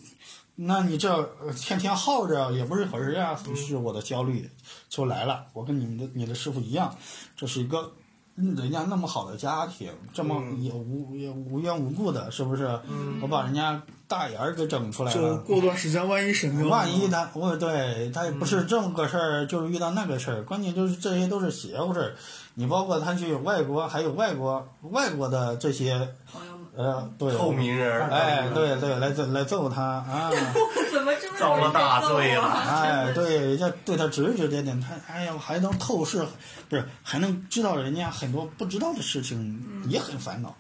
[0.57, 3.39] 那你这呃天天耗着也不是回事啊。
[3.49, 4.49] 于是我的焦虑
[4.89, 5.45] 就来了。
[5.53, 6.95] 我跟你们的你的师傅一样，
[7.37, 7.93] 这是一个
[8.37, 12.81] 人家那么好的家庭，这么也无也无缘无故的，是不是？
[13.21, 15.37] 我把人家大眼儿给整出来就了。
[15.39, 22.15] 过段时间万一审定了，万一他，我对他也不是这么个事儿，就是遇到那个事儿，关键就是这些都是邪乎事儿。
[22.57, 30.31] 你包括他去外国，还有外国外国的这些朋友们，呃，对，透明人儿，哎，对对，来揍来揍他啊！
[30.93, 36.27] 怎么这么遭了大罪了哎，对，人家对他指指点点，他哎呀还能透视，
[36.69, 40.55] 不是还能知道人家很多不知道的事情，也很烦恼。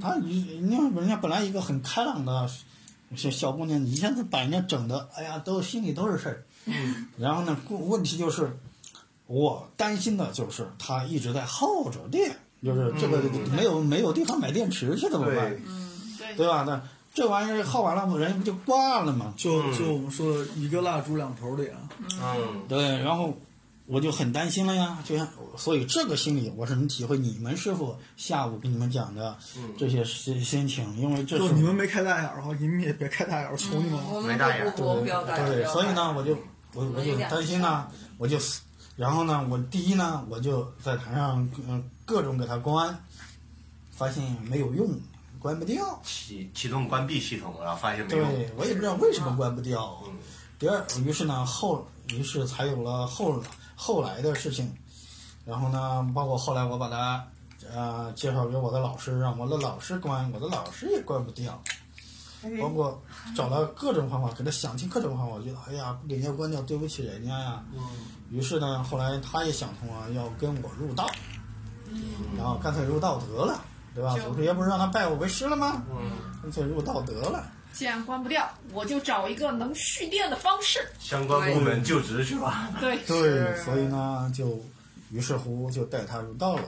[0.00, 2.48] 他你你看人家本来一个很开朗的
[3.14, 6.42] 小小姑娘，一下子把人家整的，哎呀，都心里都是事儿。
[7.18, 8.56] 然后呢，问问题就是，
[9.26, 13.18] 我担心的就是他一直在耗着电，就是这个
[13.54, 15.50] 没有没有地方买电池去怎么办？
[15.50, 15.60] 对？，
[16.18, 16.36] 对。
[16.36, 16.64] 对吧？
[16.66, 16.80] 那
[17.14, 19.34] 这玩意儿耗完了，人不就挂了吗？
[19.36, 21.72] 就就我们说的一个蜡烛两头的呀，
[22.20, 23.36] 嗯，对，然后
[23.86, 29.36] 我就很担心了呀，就像所以这个心理我是能体会你们师傅下午跟你们讲的
[29.76, 34.22] 这些心心情，因为这就是你们没开大眼儿哈，你们也别开大眼儿，求你们了。
[34.22, 34.70] 没大眼儿
[35.46, 36.38] 对，所以呢，我就
[36.72, 38.38] 我我就担心呢，我就
[38.96, 42.96] 然后呢，我第一呢，我就在台上嗯各种给他关，
[43.90, 44.88] 发现没有用，
[45.38, 46.00] 关不掉。
[46.04, 49.98] 启启动关闭系统，然后发现没用，对，我也不知道为什么关不掉。
[50.06, 50.12] 嗯
[50.58, 53.42] 第二，于是呢后，于是才有了后
[53.74, 54.72] 后来的事情，
[55.44, 57.26] 然后呢，包括后来我把他
[57.68, 61.60] 呃介绍给我的老师，让我的老师关，我的老师也关不掉，
[62.60, 63.02] 包括
[63.34, 67.60] 找了各种方法，给他想尽各种方法，我觉得哎呀，不给人家关掉，对不起人家呀。
[68.32, 71.08] 于是呢，后来他也想通了，要跟我入道，
[72.36, 73.62] 然后干脆入道得了，
[73.94, 74.16] 对吧？
[74.18, 75.84] 祖师爷不是让他拜我为师了吗？
[75.90, 76.10] 嗯，
[76.42, 77.44] 干脆入道得了。
[77.74, 80.80] 既然关不掉，我就找一个能蓄电的方式。
[80.98, 82.70] 相关部门就职去吧。
[82.80, 84.60] 对，对，所以呢，就
[85.10, 86.64] 于是乎就带他入道了。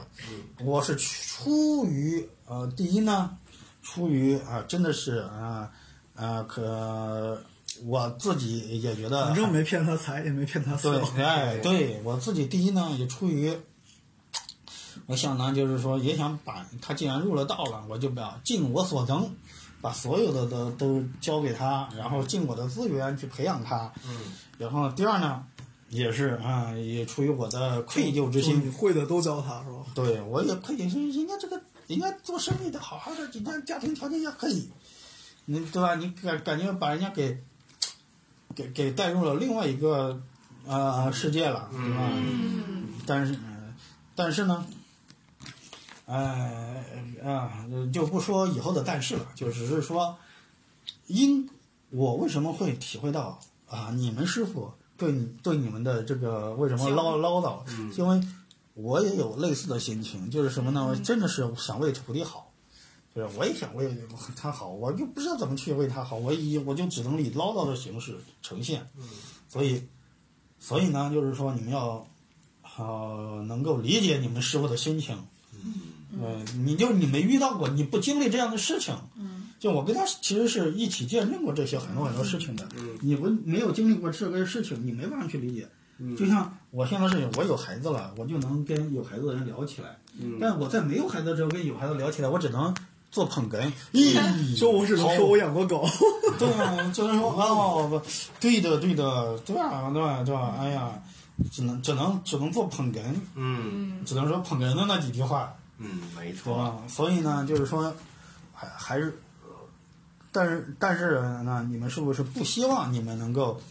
[0.63, 3.37] 我是出于呃，第一呢，
[3.83, 5.69] 出于啊、真的是啊
[6.15, 7.39] 啊、可
[7.83, 13.55] 我自己也觉得反正没骗他财，也没骗他色对，，哎，对我自己第一呢，也出于，
[15.07, 19.29] 我想呢，就是说，也想把他既然入了道了，我就把尽我所能，
[19.81, 23.91] 把所有的都都交给他，然后尽我的资源去培养他。
[24.07, 24.17] 嗯，
[24.57, 25.45] 然后第二呢，
[25.89, 29.85] 也是啊，也出于我的愧疚之心你心，会的都教他是吧？
[29.93, 34.69] 对我也愧疚心，人家这个人家做生意的好好的，人家家庭条件也可以，
[35.45, 35.95] 你对吧？
[35.95, 37.37] 你感感觉把人家给
[38.55, 40.21] 给给带入了另外一个
[40.65, 42.09] 呃世界了，对吧？
[42.13, 43.39] 嗯，但是、呃
[44.15, 44.65] 但是呢，
[46.05, 46.85] 哎
[47.21, 50.17] 啊、就不说以后的但是了，就只是说，
[51.07, 51.49] 因
[51.89, 57.59] 我为什么会体会到啊，你们师傅对你对你们的这个为什么唠唠叨，
[57.97, 58.21] 因为
[58.73, 60.87] 我也有类似的心情，就是什么呢？
[60.87, 62.44] 我真的是想为徒弟好。
[63.15, 63.89] 就是我也想为
[64.35, 68.85] 他好，我就不知道怎么去为他好，我以我就只能以唠叨的形式呈现。
[69.47, 69.81] 所以，
[70.59, 72.05] 所以呢，就是说你们要
[72.77, 75.17] 呃，能够理解你们师傅的心情。
[76.21, 78.93] 呃，你就你没遇到过，你不经历这样的事情。
[79.57, 82.67] 就我跟他其实是一起见证过这些很多很多事情的。
[82.77, 85.67] 嗯你不没有经历过这个事情，你没办法去理解。
[86.17, 89.97] 就像我现在是我有孩子了，我就能跟有孩子的人聊起来。
[90.19, 92.75] 嗯但我在没有孩子的时候跟有孩子聊起来，我只能
[93.15, 93.71] 做捧哏。
[93.93, 95.87] 咦，说我只能说我养过狗，
[96.37, 98.01] 对啊，就是说哦，不，
[98.41, 100.53] 对的，对的，对啊，对吧，对吧？
[100.59, 101.01] 哎呀，
[101.49, 103.01] 只能只能只能做捧哏，
[103.35, 106.83] 嗯只能说捧哏的那几句话，嗯，没错。
[106.89, 107.95] 所以呢，就是说，
[108.53, 109.49] 还还是，呃
[110.33, 113.61] 但是但是呢，你们是不是不希望你们能够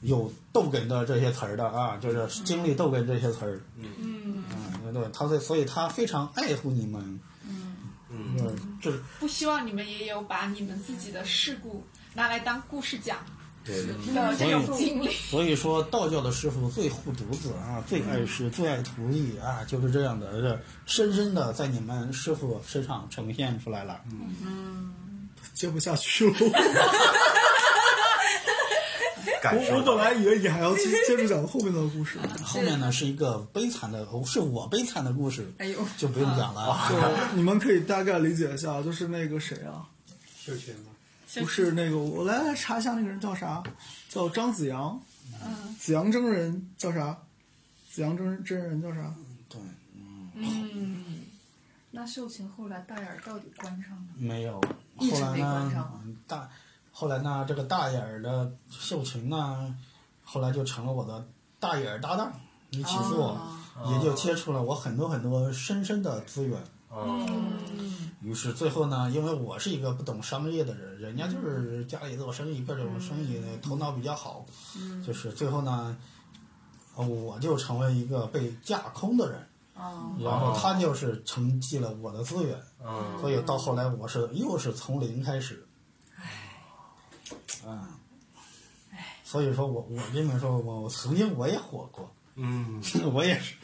[0.00, 1.96] 有逗哏的这些词儿的啊？
[1.96, 4.44] 就是经历逗哏这些词儿，嗯，
[4.84, 7.18] 嗯，对，他在，所以他非常爱护你们，
[8.38, 13.18] 嗯，嗯，这不希望你们也有把你们自己的事故拿来当故事讲
[13.64, 13.86] 对。
[13.86, 15.10] 的这种经历。
[15.12, 24.00] 所以说，道教的师傅最护犊子啊，最爱师，最爱徒弟啊，就是这样的，这深深的在你们师傅身上呈现出来了。
[24.12, 24.92] 嗯
[25.54, 26.36] 接不下去了。
[29.50, 36.76] 感受我我本来以为你还要接接着讲后面的故事，后面呢是一个悲惨的，哦是我悲惨的故事，哎呦，就不用讲了。
[36.88, 39.86] 就你们可以大概理解一下，就是那个谁啊，
[40.38, 40.92] 秀群吗？
[41.34, 43.62] 不是那个，我来来查一下那个人叫啥，
[44.08, 45.00] 叫张子阳，
[45.44, 47.18] 嗯子阳真人叫啥？
[47.90, 49.14] 子阳真真人叫啥？
[49.48, 49.60] 对，
[50.34, 51.04] 嗯，
[51.90, 54.06] 那秀琴后来大眼儿到底关上了？
[54.18, 54.62] 没有。
[54.98, 56.48] 一直后来没关呢上，大，
[56.98, 59.76] 后来呢，这个大眼儿的秀琴呢，
[60.24, 61.28] 后来就成了我的
[61.60, 62.32] 大眼儿搭档。
[62.70, 63.38] 一起做，
[63.90, 66.58] 也就接触了我很多很多深深的资源。
[66.88, 67.20] 哦，
[68.22, 74.46] 于是最后呢，因为我是一个不懂商业的人，人家就是家里做生意，各种生意头脑比较好，
[75.06, 75.94] 就是最后呢，
[76.94, 85.65] 呃我就成为一个被架空的人，哦，然后他就是承继了我的资源，嗯，所以到后来我是又是从零开始，
[87.66, 87.98] 啊，
[89.24, 92.80] 所以说我我跟你们说，我我曾经我也火过，嗯，
[93.12, 93.56] 我也是。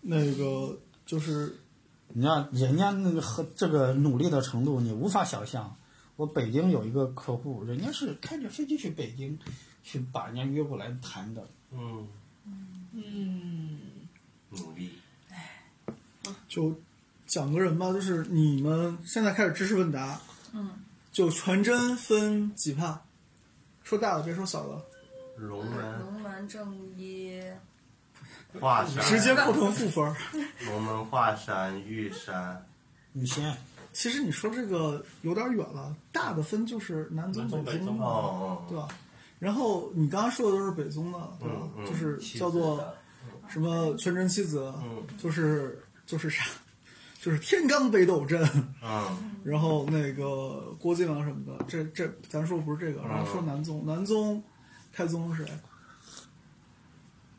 [0.00, 1.60] 那个就是
[2.08, 5.76] 你看人家那个和这个努力的程度，你无法想象。
[6.16, 9.38] 我北京有一个客户，人家是开着飞机去北京，
[9.82, 11.48] 去把人家约过来谈的。
[11.72, 12.06] 嗯，
[12.92, 13.78] 嗯，
[14.50, 14.92] 努力，
[16.46, 16.78] 就
[17.26, 20.20] 讲个人吧，就是你们现在开始知识问答，
[20.52, 20.70] 嗯，
[21.10, 23.00] 就全真分几派，
[23.92, 24.82] 说大了别说小了，
[25.36, 27.38] 龙门龙门正一，
[28.58, 30.16] 华山，直接扣成负分儿。
[30.64, 32.66] 龙门华山玉山，
[33.12, 33.54] 玉仙，
[33.92, 38.88] 其实你说这个有点远了，大的分就是南宗、南宗北宗嘛，哦对吧？
[39.38, 41.54] 然后你刚刚说的都是北宗的，对吧？
[41.76, 42.82] 嗯嗯就是叫做
[43.46, 46.44] 什么全真七子，嗯就是就是啥，
[47.22, 48.42] 就是天罡北斗阵，
[48.82, 54.42] 啊 然后那个郭靖啊什么的，这这咱说不是这个，然后说南宗，南宗
[54.92, 55.52] 太宗是谁？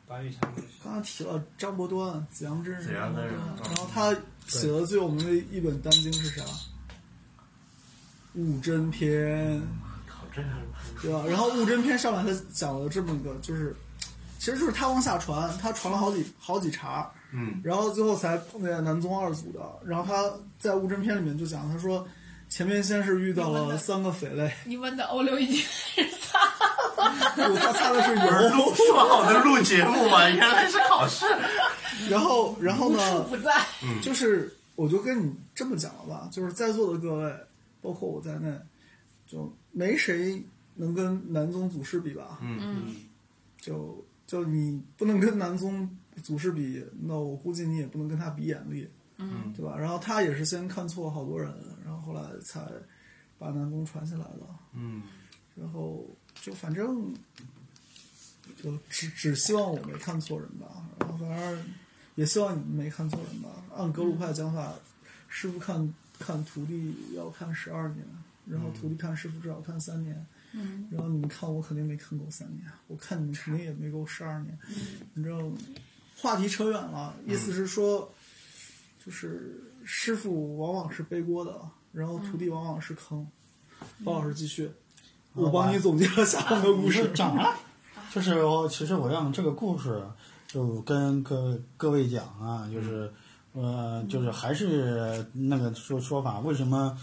[0.08, 0.40] 八玉山
[0.82, 4.10] 刚才提了张伯端、紫阳真人，紫阳真人然后他
[4.46, 6.42] 写的最有名的一本丹经是啥？
[8.36, 9.60] 悟真篇，
[10.08, 10.48] 靠，这是
[11.02, 11.24] 对吧？
[11.28, 13.76] 然后悟真篇上来他讲了这么一个，就是
[14.38, 19.60] 其实就是他往下传，他传了好几好几茬，嗯然后最后才碰见南宗二祖的。
[19.84, 22.06] 然后他在悟真篇里面就讲，他说
[22.48, 26.38] 前面先是遇到了三个匪类，你们的欧流已经是擦
[27.34, 31.26] 不 他擦的是油，录说好的录节目嘛，原来是考试，
[32.08, 33.22] 然后然后呢？
[33.24, 33.52] 不在，
[34.00, 37.34] 就是我就跟你这么讲了吧，就是在座的各位，
[37.82, 38.56] 包括我在内，
[39.26, 40.40] 就没谁
[40.76, 42.38] 能跟南宗祖师比吧？
[42.42, 42.94] 嗯嗯
[43.60, 45.88] 就就你不能跟南宗
[46.22, 49.76] 祖师比，那我估计你也不能跟他比眼力，嗯，对吧？
[49.76, 51.52] 然后他也是先看错好多人，
[51.84, 52.60] 然后后来才
[53.38, 54.60] 把南宫传下来了。
[54.74, 55.02] 嗯
[55.56, 57.14] 然后就反正
[58.60, 61.64] 就只只希望我没看错人吧，然后反正
[62.16, 63.50] 也希望你们没看错人吧。
[63.76, 64.74] 按格鲁派讲法，
[65.28, 68.04] 师傅看看徒弟要看十二年，
[68.46, 70.26] 然后徒弟看师傅至少看三年。
[70.56, 74.56] 嗯，然后你们看我肯定没看够三年，我看你们肯定也没够十二年。
[75.14, 75.56] 反正
[76.20, 78.10] 话题扯远了，意思是说，
[79.04, 81.60] 就是师傅往往是背锅的，
[81.92, 83.26] 然后徒弟往往是坑。
[84.04, 84.70] 包老师继续。
[85.34, 87.08] 我帮你总结了下半个故事就。
[87.08, 87.54] 讲了，
[88.12, 90.06] 就是我其实我让这个故事
[90.46, 93.12] 就跟各各位讲啊，就是
[93.52, 96.96] 呃，就是还是那个说说法，为什么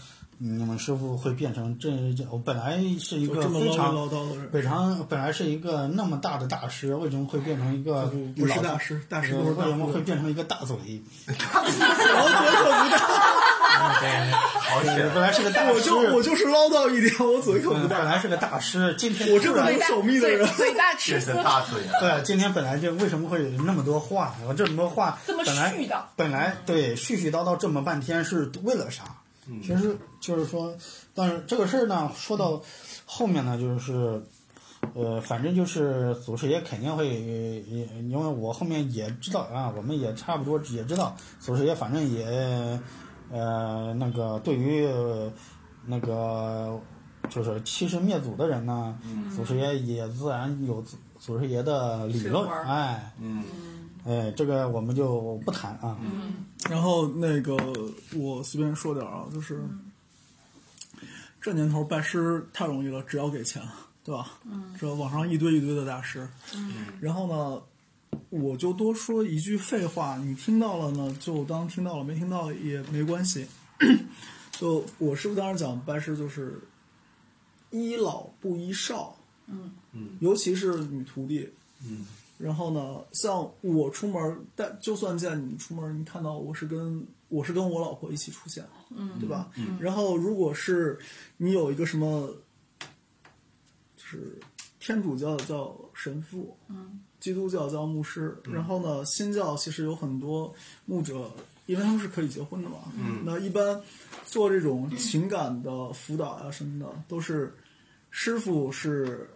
[0.44, 2.24] 你们师傅会变成这这？
[2.28, 10.00] 我本来是一个非常唠叨的人，非常本来是一个那么大的大师，为什么会变成一个 不不是大师，大师为什么会。
[10.02, 10.74] 变成一个大嘴？
[10.76, 10.82] 我
[11.30, 12.98] 嘴可不大，
[14.58, 18.04] 好险，本来是个大师，我就我就是唠叨一点，我嘴可不大本大。
[18.04, 24.34] 来是个大师，今天我这么有守密的人，嘴大吃大嘴啊，对，今天本来就为什么会有那么多话？
[24.48, 29.04] 我这么多话，这么本来絮叨本来对絮絮叨叨这么半天是为了啥？
[29.60, 30.72] 其实就是说，
[31.14, 32.62] 但是这个事儿呢，说到
[33.04, 34.22] 后面呢，就是，
[34.94, 42.80] 呃，反正就是祖师爷肯定会，也因为我后面也知道啊，我们也差不多也知道，祖师爷反正也，
[43.32, 45.32] 呃，那个对于呃
[45.86, 46.80] 那个
[47.28, 48.96] 就是欺师灭祖的人呢，
[49.34, 53.12] 祖师爷也自然有祖祖师爷的理论哎。
[53.18, 53.42] 嗯
[54.04, 55.96] 哎，这个我们就不谈啊。
[56.68, 57.56] 然后那个
[58.14, 59.60] 我随便说点啊，就是
[61.40, 63.62] 这年头拜师太容易了，只要给钱，
[64.04, 64.38] 对吧？
[64.44, 67.62] 嗯，这网上一堆一堆的大师，嗯，然后呢，
[68.30, 73.46] 我就多说一句废话，你听到了呢，就当听到了；没听到也没关系。
[74.52, 76.60] 就我师傅当时讲拜师就是
[77.70, 79.16] 依老不依少，
[79.48, 81.48] 嗯嗯尤其是女徒弟，
[81.84, 82.06] 嗯
[82.42, 89.48] 然后呢，像我出门，但就算见你出门，你看到我是跟我是跟我老婆一起出现，嗯对吧？
[89.56, 90.98] 嗯然后如果是
[91.36, 92.28] 你有一个什么，
[93.96, 94.40] 就是
[94.80, 100.52] 天主教叫神父，嗯基督教叫牧师，然后呢，新教其实有很多
[100.84, 101.30] 牧者，
[101.66, 102.78] 因为他们是可以结婚的嘛。
[102.98, 103.80] 嗯那一般
[104.24, 107.54] 做这种情感的辅导呀、什么的，都是
[108.10, 109.30] 师傅是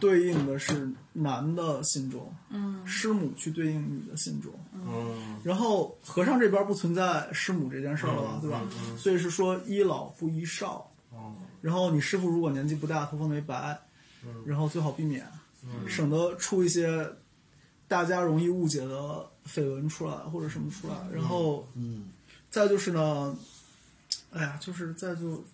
[0.00, 8.62] 对应的是男的信众，嗯，师母去对应女的信众，嗯，然后和尚这边不存在师母这件事儿了，对吧？
[8.96, 10.90] 所以是说依老不依少。
[11.60, 13.78] 然后你师傅如果年纪不大，头发没白，
[14.24, 14.42] 嗯。
[14.46, 15.26] 然后最好避免，
[15.62, 15.86] 嗯。
[15.86, 17.06] 省得出一些
[17.86, 20.94] 大家容易误解的绯闻出来或者什么出来。
[21.12, 22.08] 然后，嗯，
[22.48, 23.36] 再就是呢，
[24.32, 25.44] 哎呀，就是再就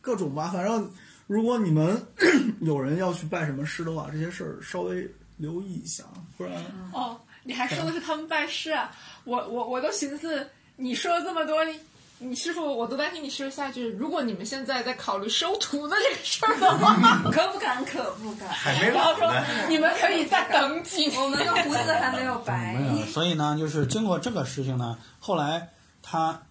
[0.00, 0.90] 各种吧，反正
[1.26, 2.06] 如果你们
[2.60, 6.04] 有人要去拜什么师的话，这些事儿稍微留意一下，
[6.36, 6.52] 不然
[6.92, 8.90] 哦，你还说的是他们拜师啊？
[9.24, 11.78] 我我我都寻思，你说了这么多，你
[12.18, 16.94] 你师傅我都担心你师傅下一句，如果你们现在在考虑收徒的这个事儿的话，
[17.32, 18.48] 可不敢，可不敢。
[18.48, 19.32] 还没然后说。
[19.68, 21.20] 你们可以再等几年。
[21.20, 22.74] 我们的胡子还没有白。
[22.74, 25.70] 没有，所以呢，就是经过这个事情呢，后来
[26.02, 26.42] 他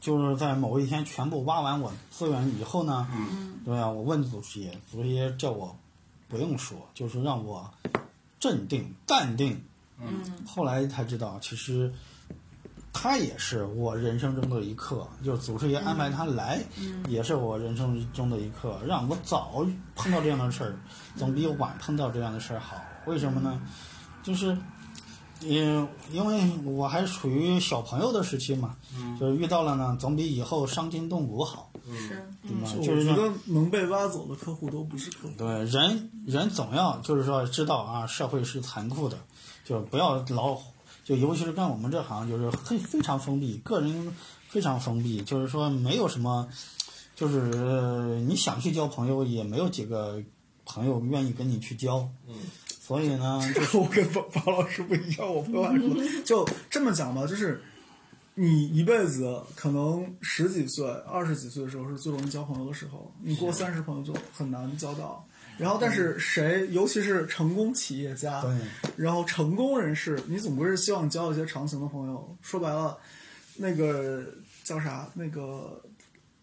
[0.00, 5.76] 就是在某一天全部挖完我资源以后呢，嗯，对啊，我问祖师爷，祖师爷叫我
[6.28, 7.70] 不用说，就是让我
[8.38, 9.62] 镇定淡定。
[9.98, 11.92] 嗯，后来才知道，其实
[12.92, 16.62] 他也是我人生中的一课，就是祖师爷安排他来，
[17.08, 20.76] 也是我人生中的一课，让我早碰到这样的事儿，
[21.16, 22.76] 总比晚碰到这样的事儿好。
[23.06, 23.60] 为什么呢？
[24.22, 24.56] 就是。
[25.40, 28.76] 因因为我还处于小朋友的时期嘛，
[29.20, 32.72] 就是遇到了呢，总比以后伤筋动骨好，是，对吧？
[32.82, 35.34] 就就是能被挖走的客户都不是客户。
[35.36, 39.18] 对人人总要就是说知道啊，社会是残酷的，
[39.64, 40.58] 就不要老
[41.04, 44.12] 就尤其是干我们这行，就是非非常封闭，个人
[44.48, 46.48] 非常封闭，就是说没有什么，
[47.14, 50.20] 就是呃你想去交朋友，也没有几个
[50.64, 52.34] 朋友愿意跟你去交，嗯，
[52.86, 57.60] 所以呢， 就这个我跟宝宝老师不一样，我朋友还说，就这么讲吧，就是
[58.34, 65.26] 你一辈子可能十几岁、二十几岁的时候是最容易交朋友的时候，你过三十朋友就很难交到。
[65.58, 68.54] 然后，但是谁，尤其是成功企业家，对
[68.94, 72.36] 然后成功人士，你总归是希望交一些长情的朋友。
[72.42, 72.96] 说白了，
[73.56, 74.22] 那个
[74.62, 75.08] 叫啥？
[75.14, 75.82] 那个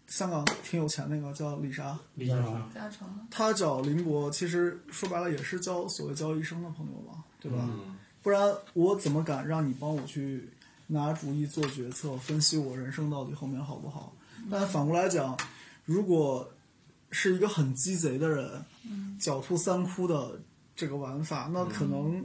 [0.06, 1.98] 香港挺有钱那个叫李啥？
[2.14, 3.08] 李嘉诚。
[3.30, 7.58] 他找林博，其实说白了也是交所谓交医生的朋友嘛，对吧？
[7.62, 10.48] 嗯不然我怎么敢让你帮我去
[10.86, 14.14] 拿主意、做决策、分析我人生到底后面好不好？
[14.50, 15.36] 但反过来讲，
[15.84, 16.50] 如果
[17.10, 18.64] 是一个很鸡贼的人，
[19.20, 20.40] 狡兔三窟的
[20.74, 22.24] 这个玩法，那可能。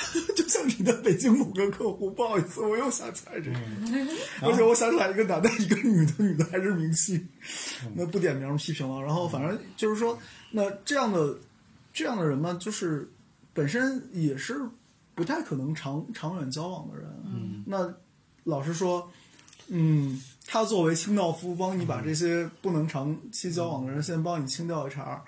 [0.36, 3.58] 就像你的北京某个客户，不好意思，我又想起来这个，
[4.42, 7.28] 而且我想起来一个男的，一个女的，女的还是明星，
[7.94, 9.00] 那不点名批评了。
[9.02, 10.18] 然后反正就是说，
[10.50, 11.38] 那这样的
[11.92, 13.08] 这样的人嘛，就是
[13.52, 14.60] 本身也是
[15.14, 17.06] 不太可能长长远交往的人。
[17.24, 17.94] 嗯，那
[18.44, 19.10] 老实说，
[19.68, 25.22] 嗯，他作为清道夫，帮你把这些不能长期交往的人先帮你清掉一茬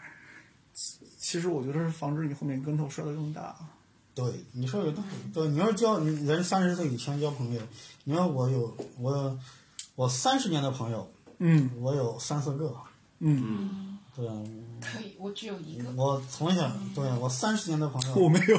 [1.18, 3.54] 其实我觉得是防止你后面跟头摔得更大。
[4.14, 5.32] 对，你说有道理。
[5.32, 7.60] 对，你要交人三十岁以前交朋友，
[8.04, 9.38] 你说我有我
[9.94, 11.70] 我三十年的朋友，嗯。
[11.80, 12.74] 我有三四个，
[13.20, 14.26] 嗯，嗯，对，
[14.80, 15.90] 可以，我只有一个。
[15.92, 18.58] 我从小对我三十年的朋友，我没有。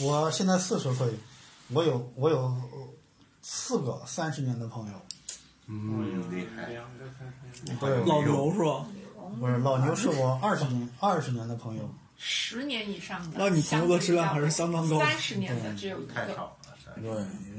[0.06, 1.08] 我现在四十岁，
[1.70, 2.54] 我有我有
[3.42, 4.94] 四个三十年的朋友，
[5.66, 8.86] 嗯，厉害，两个三十年，对，老牛是吧？
[9.40, 11.88] 不是老牛是我二十年二十年的朋友，
[12.24, 16.14] 十年以上的，那你朋友的质量还是相当高的三十年的只有一个。
[16.94, 17.10] 对，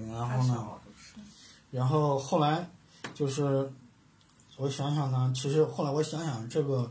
[0.09, 0.67] 然后呢，
[1.69, 2.65] 然后后来
[3.13, 3.69] 就是
[4.55, 6.89] 我想想呢，其实后来我想想这个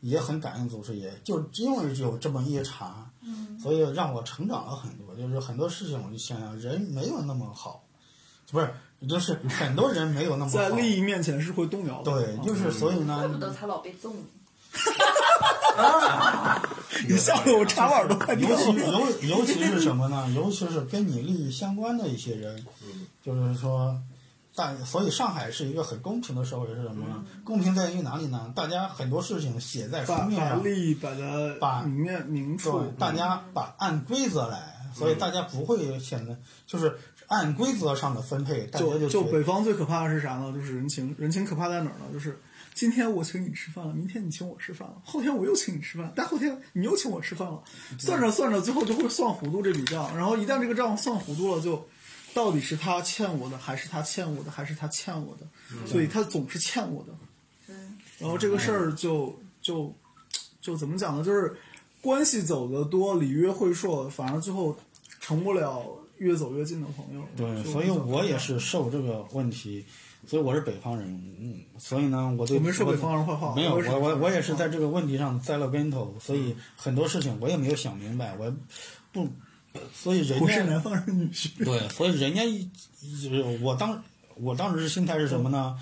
[0.00, 5.16] 也很感恩祖师爷，就因为有这么一茬，嗯，所以让我成长了很多。
[5.16, 7.82] 就是很多事情我就想想，人没有那么好，
[8.50, 8.74] 不是，
[9.08, 10.58] 就是很多人没有那么 好。
[10.58, 12.12] 在利益面前是会动摇的。
[12.12, 14.12] 对，就是所以呢怪，不得他老被揍
[15.76, 16.62] 呢。
[17.08, 18.86] 你笑得我茶碗都快掉尤其了。
[18.86, 20.28] 尤尤其是什么呢？
[20.34, 22.64] 尤其是跟你利益相关的一些人，
[23.22, 23.98] 就是说，
[24.54, 27.24] 大所以上海是一个很公平的社会，是什么呢？
[27.44, 28.52] 公平在于哪里呢？
[28.54, 36.96] 大家很多事情写在书把把面上，利益摆在把明面明处对，，大家把按规则来，所以大家不会显得就是
[37.26, 40.52] 按规则上的分配，大家就就北方最可怕的是啥呢？
[40.54, 42.04] 就是人情，人情可怕在哪儿呢？
[42.12, 42.38] 就是
[42.74, 47.62] 今天我请你吃饭了，明天你请我吃饭了，后天我又请你吃饭，大后天你又请我吃饭了，
[47.98, 50.14] 算着算着，最后就会算糊涂这笔账。
[50.16, 51.86] 然后一旦这个账算糊涂了，就
[52.34, 55.46] 到底是他欠我的，还是他欠我的，还是他欠我的？
[55.86, 57.74] 所以他总是欠我的。
[58.18, 59.94] 然后这个事儿就就
[60.60, 61.24] 就怎么讲呢？
[61.24, 61.56] 就是
[62.00, 64.76] 关系走得多，里约会硕，反而最后
[65.20, 65.86] 成不了
[66.18, 67.24] 越走越近的朋友。
[67.36, 67.90] 对，所以。
[67.90, 69.84] 我也是受这个问题，
[70.26, 71.08] 所以我是北方人，
[71.40, 78.54] 嗯，所以呢，我对我没说北方人坏话，没有，我我我我也是在这个问题上栽了跟头，所以很多事情我也没有想明白，我
[79.12, 79.28] 不，
[79.92, 81.64] 所以人我是家南方人女婿。
[81.64, 82.70] 对，所以人家一
[83.00, 84.02] 一我当
[84.36, 85.78] 我当时心态是什么呢？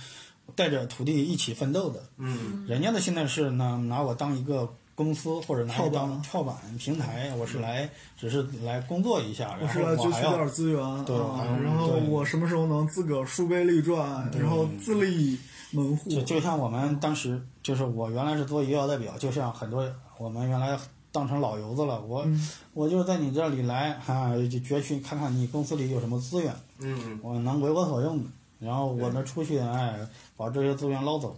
[0.55, 5.93] 带着徒弟一起奋斗的，嗯人家的心态是呢，拿我当一个公司或者跳板。
[5.93, 7.89] 当跳板平台，我是来
[8.19, 15.39] 只是来工作一下，我然是来攫取点资源对啊，然后我什么时候能自个儿书碑立传，然后自立
[15.71, 16.11] 门户。
[16.11, 19.89] 就，就像我们当时，就是我原来是做医药代表，就像很多
[20.19, 20.79] 我们原来
[21.11, 22.49] 当成老油子了，我、嗯。
[22.75, 27.19] 我就在你这里来 哈、就攫取看看你公司里有什么资源，嗯。
[27.23, 28.25] 我能为我所用的，
[28.61, 29.99] 然后我们出去哎
[30.37, 31.37] 把这些资源捞走。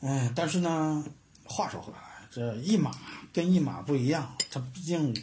[0.00, 1.04] 哎，但是呢，
[1.50, 1.98] 话说回来，
[2.30, 2.92] 这一码
[3.32, 5.14] 跟一码不一样，它毕竟，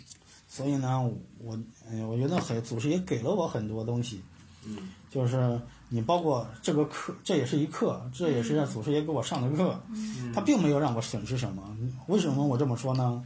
[0.50, 1.02] 所以呢，
[1.40, 1.58] 我
[1.90, 4.22] 哎我觉得很祖师爷给了我很多东西。
[4.66, 11.64] 嗯就是你包括这个课，这也是一课，这也是让祖师爷给我上的课，嗯他并没有让我损失什么。
[12.08, 13.24] 为什么我这么说呢？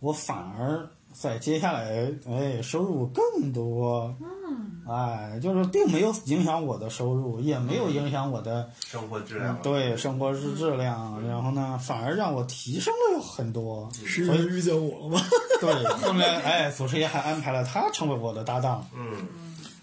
[0.00, 4.59] 我反而在接下来，哎，收入更多，嗯，
[4.90, 9.56] 哎，就是并没有影响我的收入，也没有影响我的生活质量。
[9.62, 13.88] 对生活质质量，然后呢，反而让我提升了很多。
[14.04, 15.22] 是因为遇见我了吗？
[15.60, 19.28] 对，后面哎，祖师爷还安排了他成为我的搭档，嗯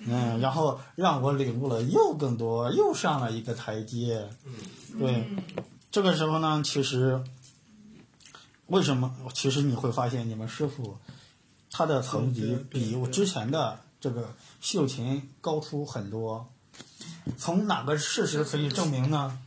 [0.05, 4.27] 嗯，然后让我领悟了又更多，又上了一个台阶。
[4.43, 5.23] 嗯对，
[5.89, 7.23] 这个时候呢，其实
[8.65, 9.15] 为什么？
[9.33, 10.97] 其实你会发现，你们师傅
[11.71, 16.47] 他的层级比我之前的这个秀琴高出很多。
[17.37, 19.37] 从哪个事实可以证明呢？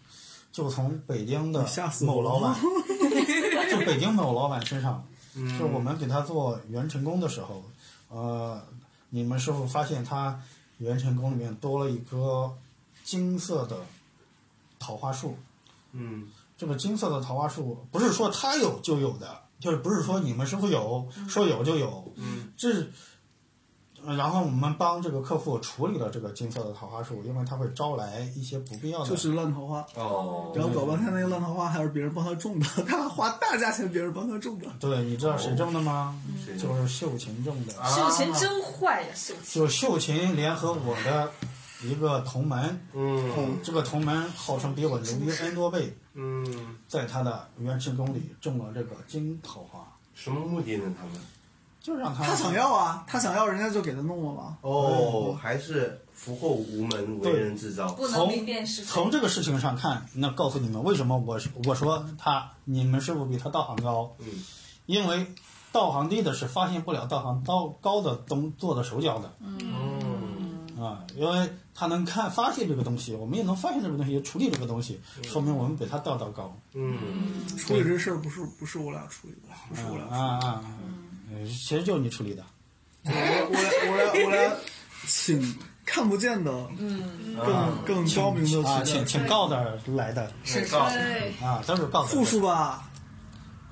[0.53, 1.65] 就从北京的
[2.03, 2.55] 某老板，
[3.71, 7.63] 就北京某老板身上，就是我们给他做元辰宫的时候，
[8.09, 8.61] 呃，
[9.11, 10.43] 你们师傅发现他
[10.79, 12.53] 元辰宫里面多了一棵
[13.05, 13.79] 金色的
[14.79, 15.39] 桃花树。
[15.93, 16.29] 嗯
[16.59, 22.81] 这个金色的桃花树不是说他有就有的，就是不是说你们师傅有，说有就有，嗯这是。
[22.83, 22.91] 呃
[24.07, 29.09] 然后我们帮这个客户处理了这个金色的桃花树，因为它会招来一些不必要的。
[29.09, 34.67] 就是烂桃花，哦然后搞半天那个烂桃花还是别人帮他种的，他花大价钱别人帮他种的。
[34.81, 36.19] 对，你知道谁种的吗？
[36.45, 37.73] 谁就是秀琴种的。
[37.85, 39.63] 秀琴真坏呀，秀琴。
[39.63, 41.31] 就秀琴联合我的
[41.83, 50.93] 一个同门，嗯这个同门号称比我牛逼 N 多倍，嗯，在他的元成宫里种了这个金桃花，什么目的呢？
[50.99, 51.15] 他们
[51.81, 54.59] 就是让他他想要啊，他想要，人家就给他弄了嘛。
[54.61, 57.93] 哦，还是福祸无门，为人自造。
[57.93, 58.89] 不能明辨是非。
[58.89, 64.27] 从这个事情上看，那告诉你们为什么我我说他你们师傅比他道行高，嗯
[64.87, 65.27] 因为
[65.73, 69.57] 道行低的是发现不了道行高高的东做的手脚的嗯
[70.81, 76.57] 啊，因为他能看发现这个东西，我们也能发现这个东西，处理这个东西，说明我们比他道道高。
[76.73, 76.97] 嗯
[77.59, 80.17] 处理这事儿不是不是我俩处理的，不是我俩处理的。
[80.17, 80.65] 啊啊啊！
[81.33, 82.43] 呃其实就是你处理的。
[83.05, 84.57] 我我来我来我来
[85.07, 92.89] 请看不见的，嗯，更更高明的啊，请请告的来的是告对，啊，都是告的复数吧，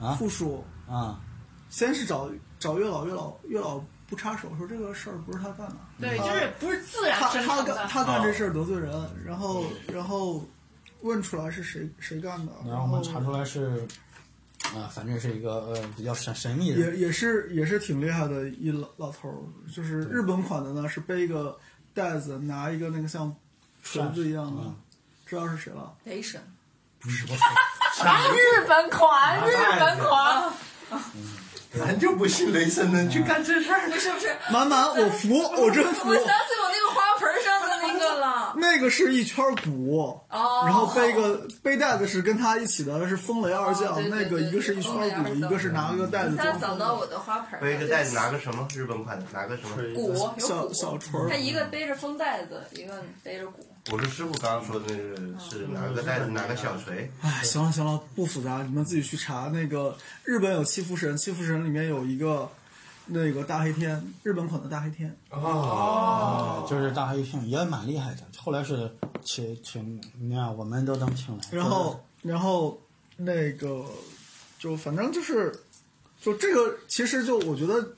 [0.01, 0.65] 啊复数。
[0.89, 1.21] 啊，
[1.69, 3.79] 先是找找月老，月老月老
[4.09, 7.75] 不插手，说这个事儿不是他干的，对，就是不是自然他他生成的。
[7.75, 8.91] 干他干这事儿得罪人，
[9.25, 10.43] 然后然后
[11.03, 13.87] 问出来是谁谁干的，然后我们查出来是
[14.75, 19.37] 啊，反正是一个呃比较神神秘的，也也是也是挺厉害的一老老头儿，
[19.71, 21.59] 就是日本款的呢，是背一个
[21.93, 23.35] 袋子，拿一个那个像
[23.83, 24.75] 锤子一样的嗯，
[25.27, 25.95] 知道是谁了？
[26.05, 26.41] 雷神，
[26.99, 27.41] 不是不是。
[27.99, 30.53] 日本款，日本款，
[31.77, 33.89] 咱就不信雷神能去干这事儿。
[33.89, 36.15] 不是不是，满满，我服，我真服我。
[36.15, 36.31] 想起
[36.63, 38.55] 我那个花盆上的那个了。
[38.57, 44.09] 那个是一圈鼓，哦然后背个背袋子是跟他一起的，是风雷二将。
[44.09, 46.79] 那个一个是一圈鼓，一个是拿个袋子他装风的。
[46.79, 48.67] 扫到我的花盆儿，背个袋子拿个什么？
[48.75, 49.77] 日本款的拿个什么？
[49.95, 53.67] 鼓有小鼓，小锤儿他，一个背着风袋子，一个背着鼓。
[53.91, 57.11] 我是师傅刚刚说的那个是哪个袋子拿个小锤。
[57.23, 59.49] 哎，行了行了，不复杂，你们自己去查。
[59.49, 62.51] 那个日本有七福神，七福神里面有一个
[63.07, 65.17] 那个大黑天，日本款的大黑天。
[65.31, 72.79] 哦，就是大黑天也蛮厉害的，后来是请请你看我们都能请来，然后然后
[73.17, 73.87] 那个
[74.59, 75.51] 就反正就是
[76.21, 77.95] 就这个，其实就我觉得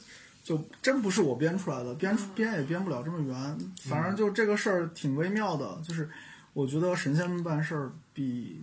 [0.51, 3.59] 就真不是我编出来的，编出编也编不了这么圆。
[3.85, 6.11] 反正就这个事儿挺微妙的，就是
[6.55, 8.61] 我觉得神仙们办事儿比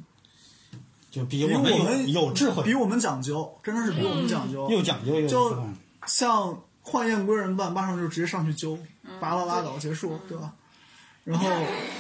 [1.10, 4.70] 就比比我们有我们有智慧，比我们讲究，真的是比我们讲究。
[4.70, 5.66] 又讲究又。
[6.06, 8.78] 像换燕归人办，马上就直接上去揪，
[9.22, 10.54] 拔了拉倒，结束，对吧？
[11.24, 11.50] 然后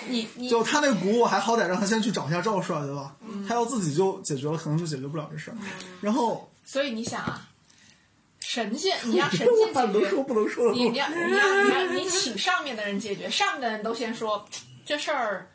[0.09, 3.15] 你你就他那鼓，我还好歹让他先去找一下赵帅，对吧？
[3.47, 5.57] 他要自己就解决了，可能就解决不了这事儿。
[6.01, 7.47] 然后所以你想啊，
[8.58, 14.47] 神仙 你让神仙解决说，不能说的你你要你要你要你请上面的人解决，上面的人都先说
[14.84, 15.47] 这事儿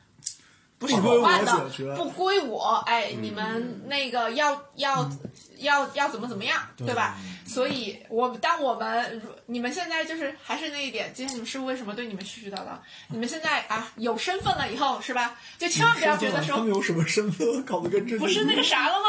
[0.78, 5.10] 不是我办的不归我，哎，你们那个要要
[5.58, 7.16] 要要怎么怎么样，对吧？
[7.46, 12.78] 所以我们当我们如你们现在就是还是那一点，今天你们师傅为什么对你们絮絮叨叨？
[13.08, 15.36] 你们现在啊有身份了以后是吧？
[15.58, 19.08] 就千万不要觉得说他们有什么身份，搞得跟真不是那个啥了吗？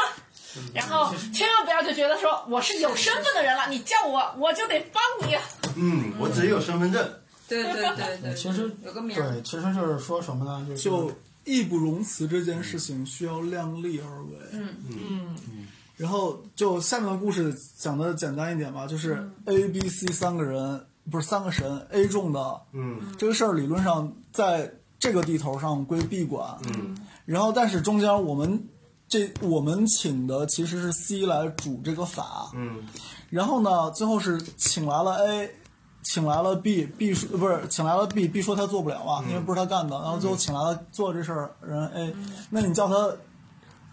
[0.72, 5.36] 然后千万不要就觉得说我是有身份的人了，你叫我我就得帮你。
[5.76, 7.08] 嗯，我只有身份证。
[7.46, 10.66] 对对对对，其实有个名儿，对，其实就是说什么呢？
[10.66, 11.12] 就是就
[11.44, 14.30] 义不容辞这件事情需要量力而为。
[14.52, 15.66] 嗯嗯。
[15.96, 23.14] 然后就下面的故事讲的简单一点吧，就是 A、B、C 三个人，不是三个神，A 中的嗯。
[23.18, 26.96] 这个事儿理论上在这个地头上归 B 管，嗯。
[27.26, 28.66] 然后但是中间我们
[29.14, 32.82] 这我们请的其实是 C 来主这个法，嗯。
[33.30, 35.54] 然后呢，最后是请来了 A，
[36.02, 42.16] 请来了 B，B 说不是请来了 B，B 说他做不了嘛，因为不是他干的，然后最后请来了做这事儿人 A，、
[42.50, 43.16] 那你叫他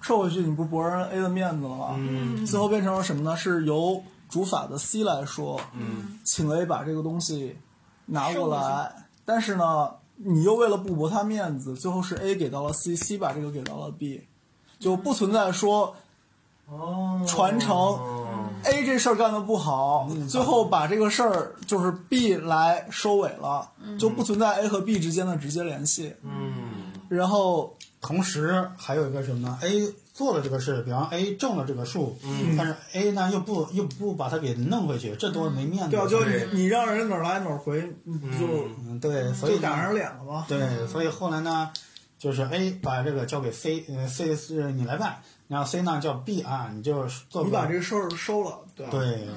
[0.01, 1.95] 撤回去，你不驳人 A 的面子了吗？
[1.99, 2.43] 嗯。
[2.43, 3.37] 最后变成了什么呢？
[3.37, 6.17] 是由主法的 C 来说，嗯。
[6.23, 7.55] 请 A 把这个东西
[8.07, 14.27] 拿过来，但是呢，你又为了不驳他面子，最后是 A 给到了 C，C 把这个给到了 B，
[14.81, 15.95] 就不存在说
[16.69, 17.97] 哦，传承
[18.63, 26.15] A 这事儿干的不好，最后把这个事儿就是 B 来收尾了，就不存在 A 和 B 之间的直接联系。
[26.23, 26.51] 嗯
[27.09, 32.17] 然后同时还有一个什么呢？A 做了这个事，比方 A 中了这个数，
[32.57, 35.91] 但是 A 呢又不又不把它给弄回去，这多没面子。
[35.91, 38.47] 对啊，就你你让人哪儿来哪儿回，就
[38.87, 40.45] 嗯对，所以就打人脸了嘛？
[40.47, 41.69] 对，所以后来呢，
[42.21, 48.91] 就是 A 把这个交给 C，呃，C 是你来办，然后 C 呢叫 B 啊，你就做你把这个事儿收了，对吧？
[48.91, 49.27] 对，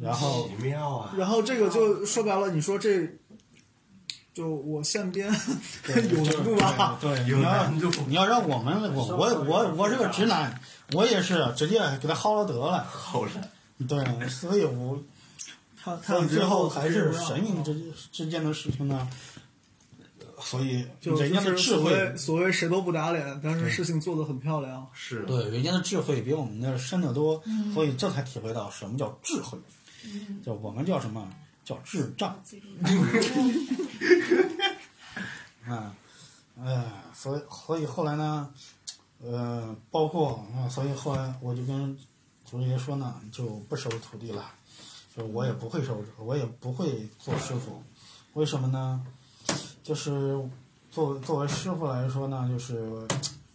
[0.00, 1.12] 然后奇妙啊！
[1.18, 3.08] 然后这个就说白了，你说这，
[4.32, 5.26] 就我现编
[5.88, 6.96] 有难度吧？
[7.00, 10.60] 对，有你要难度你要让我们，我我我我是个直男，
[10.92, 12.86] 我也是直接给他薅了得了。
[12.88, 13.30] 薅了，
[13.88, 15.02] 对，所以我
[15.76, 19.08] 他他最后后还是神明之之间的事情呢。
[20.40, 24.86] 所以就人家的智慧，谓所谓谁都不打脸，但是事情做得很漂亮。
[24.92, 27.42] 是对人家的智慧比我们的深得多，
[27.74, 29.58] 所以这才体会到什么叫智慧，
[30.44, 31.28] 就我们叫什么
[31.64, 32.40] 叫智障。
[35.66, 35.94] 啊，
[36.60, 36.84] 哎，
[37.14, 38.52] 所以所以后来呢，
[39.22, 41.96] 呃，包括啊，所以后来我就跟
[42.44, 44.50] 祖爷说呢，就不收徒弟了，
[45.16, 47.82] 就我也不会收，我也不会做师傅，
[48.32, 49.04] 为什么呢？
[49.82, 50.38] 就是
[50.90, 53.06] 作作为师傅来说呢，就是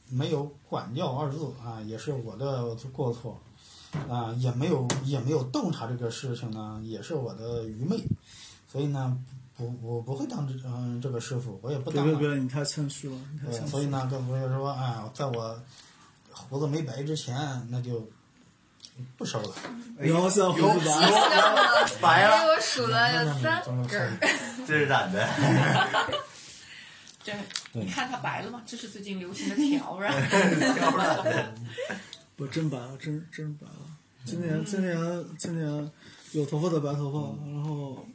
[0.09, 3.39] 没有管教二字啊，也是我的过错
[4.09, 8.03] 啊，也没有也没有洞察这个事情呢，也是我的愚昧，
[8.67, 9.17] 所以呢，
[9.55, 12.17] 不我不会当这嗯这个师傅，我也不当了。
[12.17, 13.67] 别别别，你太谦虚了，你太对，谦虚了。
[13.71, 15.57] 所以呢，跟朋友说，哎，在我
[16.31, 18.05] 胡子没白之前，那就
[19.17, 19.55] 不收了。
[19.97, 24.17] 然后现在回去白了，白了，因为我数了有三根儿，
[24.67, 25.27] 这是染的。
[27.23, 27.33] 这
[27.71, 28.61] 你看它白了吗？
[28.65, 30.13] 这是最近流行的挑染。
[30.29, 31.55] 挑染的。
[32.37, 33.73] 我真白了，真真白了。
[34.25, 35.91] 今年今年今年
[36.33, 37.19] 有头发的白头发，
[37.51, 38.05] 然后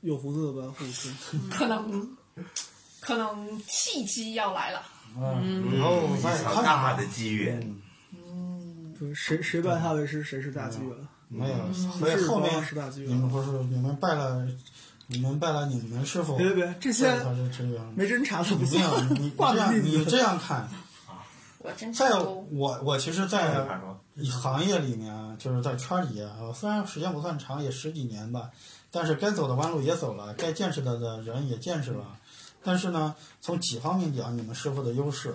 [0.00, 1.12] 有胡子的白胡子。
[1.50, 2.16] 可能
[3.00, 4.82] 可能契机要来了。
[5.16, 7.36] 嗯，然后大的看，机
[9.14, 10.96] 谁谁拜他为师，谁是大机缘。
[11.28, 13.28] 没有，不所以后面是大机你们。
[13.28, 14.48] 不是你们拜了，
[15.08, 17.82] 你们拜了你们师傅，别别别，这些这才是职员。
[17.94, 20.04] 没侦查的不你这样， 算你这样你。
[20.06, 20.68] 这样看，
[21.58, 23.66] 我真在我我其实，在
[24.42, 28.50] 行业里面啊，就是在圈里啊，虽然时间不算长，也十几年吧，
[28.90, 32.04] 但是该走的弯路也走了，该见识的的人也见识了。
[32.62, 35.30] 但是呢，从几方面讲，你们师傅的优势；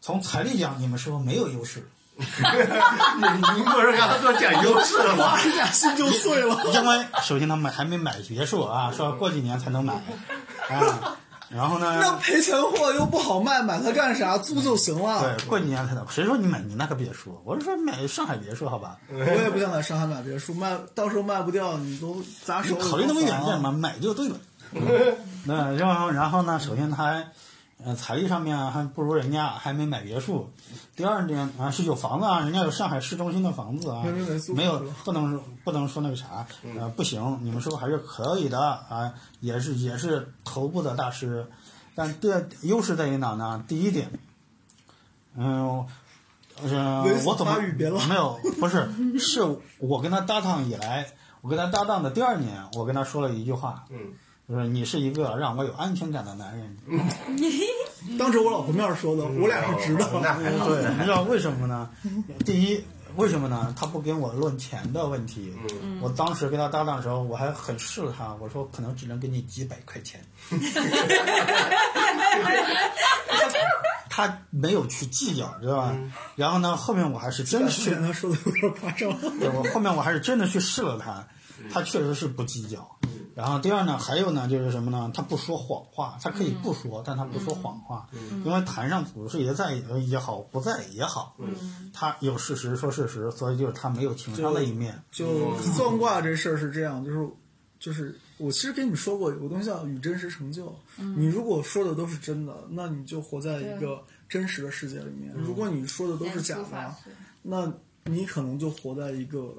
[0.00, 1.88] 从财力讲，你们师傅没有优势，
[3.16, 5.38] 你你不是刚才说讲优势了吗？
[5.72, 6.56] 心就碎了。
[6.72, 9.94] 因为首先他们还没买别墅啊，说过几年才能买
[10.68, 11.16] 啊。
[11.48, 14.38] 然后呢那呢，赔钱货又不好卖，买它干啥？
[14.38, 15.34] 租就行了。
[15.36, 16.06] 对，过几年才能。
[16.08, 17.40] 谁说你买你那个别墅？
[17.44, 18.96] 我是说买上海别墅，好吧？
[19.10, 23.72] 我也不想在上海买别墅，卖到时候卖不掉，你都砸手考虑那么远干嘛？
[23.72, 24.36] 买就对了。
[25.44, 26.60] 那然后然后呢？
[26.60, 27.26] 首先他还，
[27.84, 30.50] 呃，财力上面还不如人家，还没买别墅。
[30.94, 34.04] 第二点啊，是有房子啊，人家有上海市中心的房子啊
[34.54, 36.46] 没有不能不能说那个啥，
[36.78, 41.46] 呃，不行，你们说还是可以的啊，也是也是头部的大师，
[41.94, 43.64] 但第二优势在于哪呢？
[43.66, 44.10] 第一点，
[45.36, 45.86] 嗯。
[46.62, 48.38] 呃我怎么没有？
[48.60, 48.86] 不是，
[49.18, 49.40] 是
[49.78, 51.06] 我跟他搭档以来，
[51.40, 54.12] 我跟他搭档的第二年，我跟他说了一句话，嗯，
[54.50, 56.76] 就是你是一个让我有安全感的男人。
[58.18, 60.10] 当时我老婆面说的，我俩是直的。
[60.20, 60.68] 那还好。
[60.68, 61.88] 对，你知道为什么呢？
[62.44, 62.82] 第一，
[63.14, 63.72] 为什么呢？
[63.78, 65.54] 他不跟我论钱的问题。
[65.82, 70.20] 嗯我当时跟他搭档的时候，我还很试了他，我说可能只能给你几百块钱。
[74.08, 75.96] 他没有去计较，知道吧？
[76.34, 79.12] 然后呢，后面我还是真的之去他说的有点夸张。
[79.38, 81.24] 对我后面我还是真的去试了他，
[81.72, 82.98] 他确实是不计较。
[83.34, 85.10] 然后第二呢，还有呢，就是什么呢？
[85.14, 88.08] 他不说谎话，他可以不说，但他不说谎话，
[88.44, 91.36] 因为台上处事也在也好，不在也好，
[91.92, 95.00] 他有事实说事实，所以就是他没有情商的一面。
[95.10, 97.28] 就算卦这事儿是这样，就是
[97.78, 100.74] 就是我其实跟你们说过，有个东西叫与真实成就。
[100.96, 106.94] 你如果说的都是真的，那你就活在一个真实的世界里面；如果你说的都是假的，
[107.42, 107.72] 那
[108.04, 109.54] 你可能就活在一个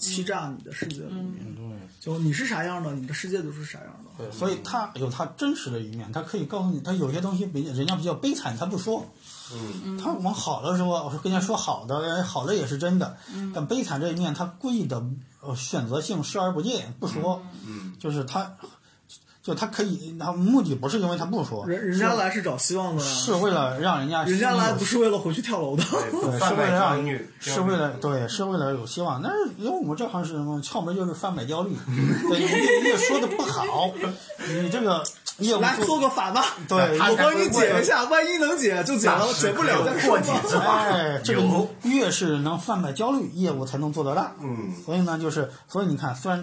[0.00, 1.56] 欺诈你的世界里面。
[2.00, 4.24] 就你是啥样的，你的世界就是啥样的。
[4.24, 9.06] 对，所以他有他真实的一面，他可以告诉你，他有些东西比人家比较悲惨，他不说。
[9.52, 13.18] 嗯，他往好的说，我说跟人家说好的，哎好的也是真的，
[13.54, 15.04] 但悲惨这一面，他故意的
[15.42, 18.56] 呃选择性视而不见，不说，嗯，就是他，
[19.50, 25.82] 就他可以，他目的不是因为他不说，人人家来是找希望的，是为了让人家人家来不是为了回去跳楼的。
[25.82, 29.20] 对，是为了让焦虑，是为了对，是为了有希望。
[29.20, 30.60] 但是因为我们这行是什么？
[30.62, 31.76] 窍门就是贩卖焦虑。
[32.28, 33.90] 对，你越说的不好，
[34.48, 35.02] 你这个
[35.38, 40.84] 业务来做个法吧，对，我帮你解一下，万一能解就解了，解不了再说过几吧。
[40.84, 41.42] 哎， 这个
[41.82, 44.32] 越是能贩卖焦虑，业务才能做得大。
[44.40, 46.40] 嗯，所以呢，就是所以你看，虽然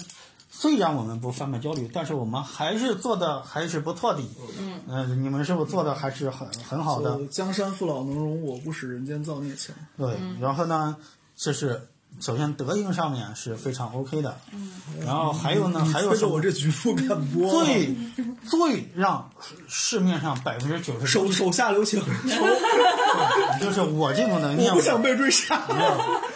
[0.59, 4.23] 虽然我们不贩卖焦虑，但是我们还是做的还是不错的。
[4.59, 7.27] 嗯，呃，你们是不是做的还是很很好的？
[7.27, 9.75] 江山父老能容我，不使人间造孽钱。
[9.95, 10.95] 对，然后呢，
[11.35, 11.89] 这是
[12.19, 14.35] 首先德行上面是非常 OK 的。
[14.51, 14.71] 嗯，
[15.05, 17.95] 然后还有呢，还有什么推着我这局不敢播，最
[18.49, 19.29] 最让
[19.67, 22.01] 市面上百分之九十手手下留情，
[23.61, 25.61] 就是我这种能力，我不想被追杀，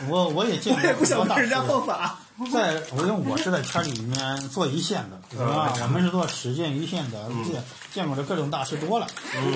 [0.07, 2.19] 我我也见过我也不想被人家放法。
[2.49, 5.73] 在我因为我是在圈里面做一线的，是吧？
[5.81, 7.63] 我们是做实践一线的，见
[7.93, 9.07] 见过的各种大师多了。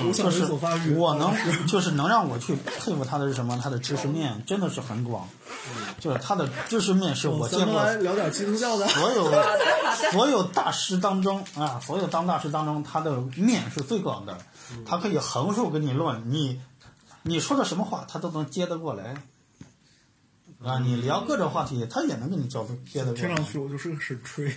[0.06, 0.44] 我想就是
[0.92, 3.58] 我能，就是能让我去佩服他的是什么？
[3.62, 5.28] 他的知识面真的是很广，
[5.98, 8.86] 就是他的知识面是我见过聊点基督教的。
[8.88, 9.32] 所有
[10.12, 14.38] 所有大师当中啊，所有当大师当中，他的面是最广的，
[14.86, 16.60] 他可以横竖跟你论，你
[17.22, 19.16] 你说的什么话，他都能接得过来。
[20.64, 23.44] 啊，你聊各种话题，他也能跟你交接得过来听上。
[23.44, 24.52] 去我就是个神吹，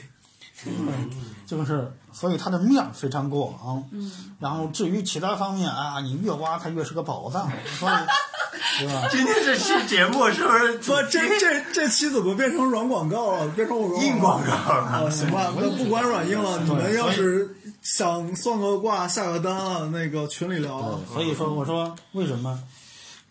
[1.46, 3.84] 就是，所以它的面儿非常广。
[3.92, 4.12] 嗯。
[4.40, 7.94] 然后至于其他方面啊，你越挖它越是个宝藏，所以，
[8.80, 9.08] 对吧？
[9.12, 13.48] 今天这期节目是不是 不，这这这期怎么变成软广告了？
[13.50, 14.86] 变成我硬广告了？
[14.88, 15.10] 啊？
[15.10, 21.00] 行吧，那不管软硬了，你们要是想算个卦、下个单啊，那个群里聊啊。
[21.12, 22.58] 所以说，我说为什么？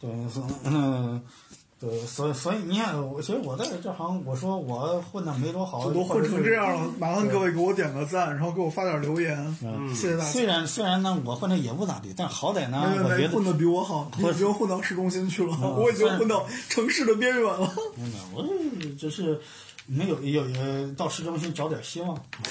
[0.01, 1.21] 对，所嗯，
[1.81, 10.31] 对，所以所以你看，我其实我在这行，我说我混的没多好，我都混成这样了，麻烦各位给我点个赞，然后给我发点留言，嗯谢谢大家。
[10.31, 17.73] 虽然虽然呢，我混的也不咋地，但好歹呢，我觉得混的比我好，我已经混到市中心去了，嗯我已经混到城市的边缘了。
[17.97, 18.45] 真的，我
[18.99, 19.41] 只是
[19.87, 22.19] 没有有有到市中心找点希望。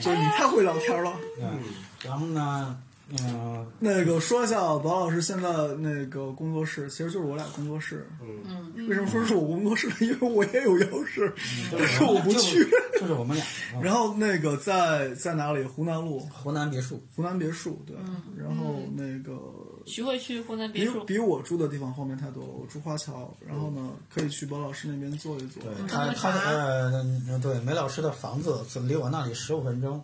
[0.00, 1.12] 就你太会聊天了。
[1.38, 1.60] 嗯，
[2.02, 2.76] 然后呢，
[3.10, 5.48] 嗯、那个说一下，宝老师现在
[5.78, 8.06] 那个工作室，其实就是我俩工作室。
[8.20, 9.88] 嗯，为什么说是我工作室？
[10.04, 11.32] 因为我也有钥匙，
[11.72, 12.62] 但 是我不去。
[13.00, 13.44] 就是我们俩。
[13.74, 15.62] 嗯然后那个在在哪里？
[15.62, 17.96] 湖南路湖南别墅，湖南别墅，对。
[18.36, 19.40] 然后那个
[19.86, 23.34] 徐汇区湖南别墅，比我住的地方方便太多了，我住花桥。
[23.46, 25.62] 然后呢，可以去宝老师那边坐一坐。
[25.62, 26.90] 对他他呃
[27.28, 30.02] 嗯对梅老师的房子是离我那里十五分钟。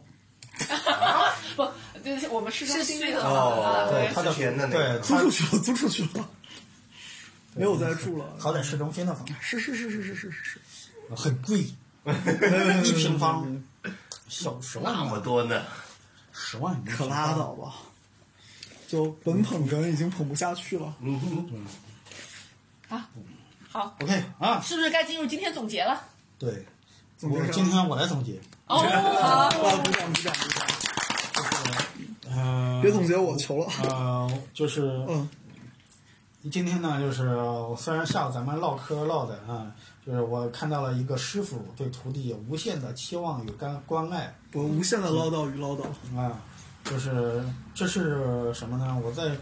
[2.05, 6.29] 不，就是我们市中心那个哦房子，对他的之前的那对个租出去了，租出去了，
[7.55, 8.37] 没有再住了。
[8.39, 10.61] 好歹市中心的房子，是是是是是是是，
[11.17, 11.61] 很贵，
[12.85, 13.63] 一平方
[14.29, 15.63] 小十万那么，多呢？
[16.33, 17.75] 十万可拉倒吧。
[18.87, 20.95] 就本捧哏已经捧不下去了。
[21.01, 21.19] 嗯
[22.89, 23.01] 哼，
[23.69, 26.01] 好，OK 啊，是不是该进入今天总结了？
[26.39, 26.65] 对，
[27.19, 28.39] 今天我来总结。
[28.67, 28.85] 哦，好。
[28.87, 30.35] 啊，鼓掌鼓掌鼓掌！
[32.82, 33.66] 别总结我，求了。
[33.82, 35.28] 呃，就是嗯
[36.51, 39.72] 今天呢，就是我虽然下午咱们唠嗑唠的啊，
[40.05, 45.85] 就是我看到了一个师傅对徒弟无限的期望与关关爱我无限的唠叨与唠叨。
[46.14, 46.41] 啊，
[46.85, 47.43] 就是
[47.74, 49.01] 这是什么呢？
[49.03, 49.35] 我在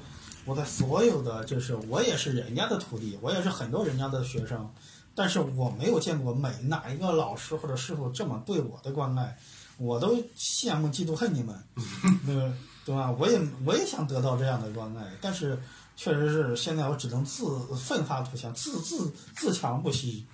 [0.44, 4.70] 我在所有的就是我也是人家的徒弟，我也是很多人家的学生，
[5.12, 9.36] 但是我没有见过每哪一个老师或者师傅这么对我的关爱，
[9.76, 11.60] 我都羡慕嫉妒恨你们，
[12.24, 12.54] 对吧？
[12.84, 13.10] 对吧？
[13.18, 15.58] 我也我也想得到这样的关爱，但是
[15.96, 17.44] 确实是现在我只能自
[17.76, 20.26] 奋发图强，自自自强不息，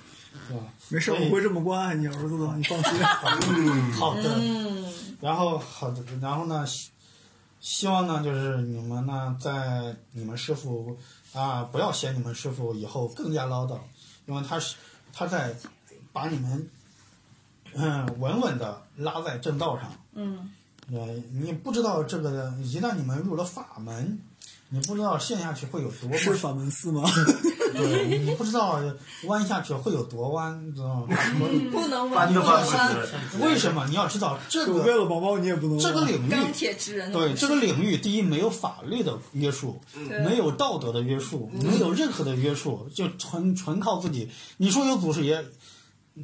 [0.48, 0.62] 对吧？
[0.88, 3.04] 没事，我会这么关爱你儿子的，你放心。
[3.92, 6.90] 好的，嗯，然后好的，然后呢，希
[7.60, 10.96] 希望呢，就是你们呢，在你们师傅
[11.34, 13.78] 啊，不要嫌你们师傅以后更加唠叨，
[14.26, 14.76] 因为他是
[15.12, 15.54] 他在
[16.12, 16.70] 把你们
[17.74, 19.92] 嗯稳稳的拉在正道上。
[20.14, 20.50] 嗯，
[20.92, 24.18] 呃，你不知道这个，一旦你们入了法门，
[24.70, 27.02] 你不知道陷下去会有多么是法门寺吗？
[27.74, 28.80] 对，你不知道
[29.24, 31.16] 弯下去会有多弯，你知道吗？
[31.70, 32.64] 不能翻都翻
[33.30, 33.44] 不直。
[33.44, 33.86] 为什么？
[33.88, 37.12] 你要知道这个为个了宝宝，你也不能这个领域钢铁之人。
[37.12, 39.78] 对这个领域，第一没有法律的约束，
[40.24, 44.30] 没有道德的约束，没有任何的约束，就纯纯靠自己。
[44.56, 45.44] 你说有祖师爷，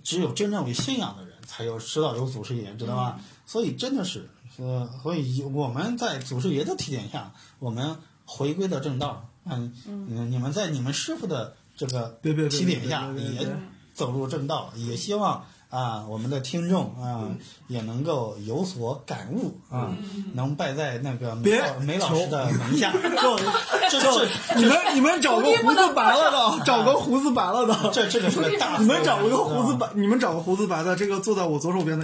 [0.03, 3.21] 只有真正有信仰的人才有知道有祖师爷，知道吧？
[3.47, 4.27] 所以真的是，
[4.59, 9.29] 呃，所以我们在祖师爷的提点下，我们回归到正道。
[9.47, 13.47] 嗯嗯，你们在你们师傅的这个提点下，也
[13.93, 17.29] 走入正道，也希望啊，我们的听众啊，
[17.69, 19.93] 也能够有所感悟啊，
[20.33, 22.91] 能拜在那个梅梅老师的门下。
[23.91, 31.99] 就这就这你们你们找个胡子白了的，找个胡子白了的，这这个是个大，你们找个胡子白， 你们找个胡子白的，这个坐在我左手边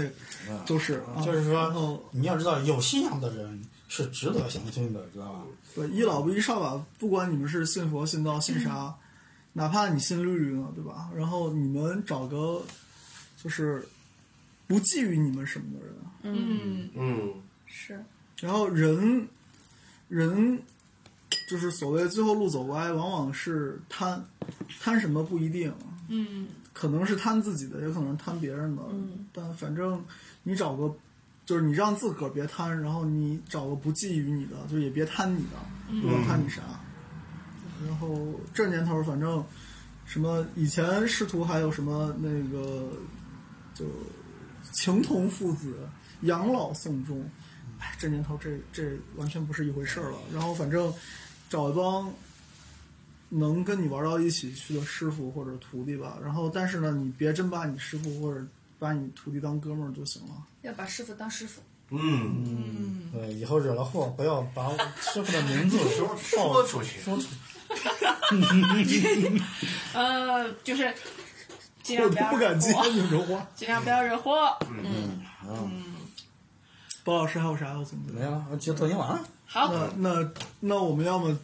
[0.58, 1.20] 的都是，啊。
[1.22, 1.94] 就是然后。
[1.94, 5.42] 说你要知道，有信仰的人是值得相信的，知道吧？
[5.74, 8.94] 对，一老不一少吧，不管你们是信佛、信道、信啥，
[9.52, 11.10] 哪怕你信绿绿呢，对吧？
[11.14, 12.62] 然后你们找个
[13.42, 13.86] 就是
[14.66, 17.34] 不觊觎你们什么的人，嗯，嗯，
[17.66, 18.04] 是，
[18.40, 19.28] 然后人
[20.08, 20.60] 人
[21.48, 24.24] 就是所谓最后路走歪，往往是贪
[24.80, 25.72] 贪什么不一定，
[26.08, 26.48] 嗯。
[26.72, 29.26] 可能是贪自己的，也可能是贪别人的，嗯。
[29.32, 30.02] 但反正
[30.42, 30.94] 你找个。
[31.46, 36.62] 就是你让自个儿别贪，然后你找个不觊觎你的，就也别贪你的，不管贪你啥。
[37.84, 39.44] 然后这年头，反正
[40.06, 42.92] 什么以前师徒还有什么那个
[43.74, 43.84] 就
[44.70, 45.88] 情同父子、
[46.20, 47.28] 养老送终，
[47.80, 50.18] 哎，这年头这这完全不是一回事儿了。
[50.32, 50.92] 然后反正
[51.48, 52.12] 找一帮
[53.28, 56.16] 能跟你玩到一起去的师傅或者徒弟吧。
[56.22, 58.46] 然后但是呢，你别真把你师傅或者
[58.80, 60.34] 把你徒弟当哥们儿就行了。
[60.62, 61.60] 要把师傅当师傅。
[61.90, 67.26] 嗯，嗯，对，以后惹了祸，不要把我师傅的名字说 说出去，说出
[69.92, 70.94] 呃，就是
[71.82, 73.46] 尽量不要不敢接惹祸，你说话。
[73.56, 74.56] 尽量不要惹祸。
[74.68, 75.20] 嗯，
[77.02, 78.12] 包老师还有啥要总结？
[78.12, 79.20] 没了，就昨天完了。
[79.46, 81.36] 好，那那那我们要么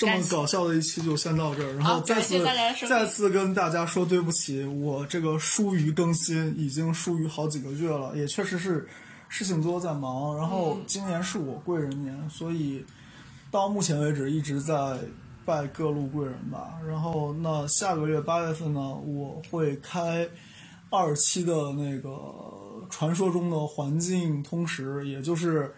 [0.00, 2.42] 这么搞笑的一期就先到这儿，然后再次
[2.88, 8.88] 再次跟大家说对不起，我这个疏于更新已经疏于好几个月了，也确实是
[9.28, 12.82] 事情多在忙，然后嗯今年是我贵人年，所以
[13.50, 14.96] 到目前为止一直在
[15.44, 16.78] 拜各路贵人吧。
[16.88, 20.26] 然后那下个月八月份呢，我会开
[20.88, 22.10] 二期的那个
[22.88, 25.74] 传说中的环境通识，也就是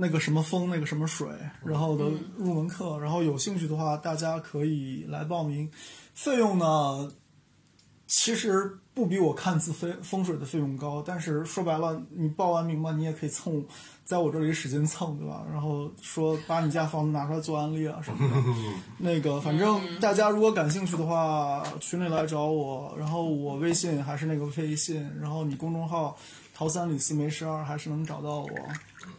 [0.00, 1.28] 那个什么风，那个什么水，
[1.64, 2.04] 然后的
[2.36, 2.96] 入门课。
[3.00, 5.68] 然后有兴趣的话，大家可以来报名。
[6.14, 7.10] 费用呢，
[8.06, 13.64] 其实不比我看字风风水的费用高，但是说白了，你报完名嘛，你也可以蹭，
[14.04, 15.44] 在我这里使劲蹭，对吧？
[15.50, 18.36] 然后说把你家房子拿出来做案例啊什么的。
[18.98, 26.16] 那个，反正大家如果感兴趣的话，群里来找我，然后我微信还是那个微信，然后你公众号
[26.58, 28.50] “陶三李四梅十二还是能找到我，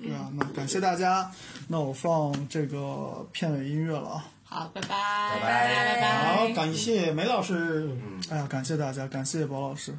[0.02, 1.32] 对啊，那感谢大家，
[1.70, 4.22] 那我放这个片尾音乐了。
[4.44, 6.36] 好，拜拜拜拜拜拜。
[6.36, 7.96] 好，感谢梅老师，
[8.30, 9.98] 哎呀，感谢大家，感谢宝老师。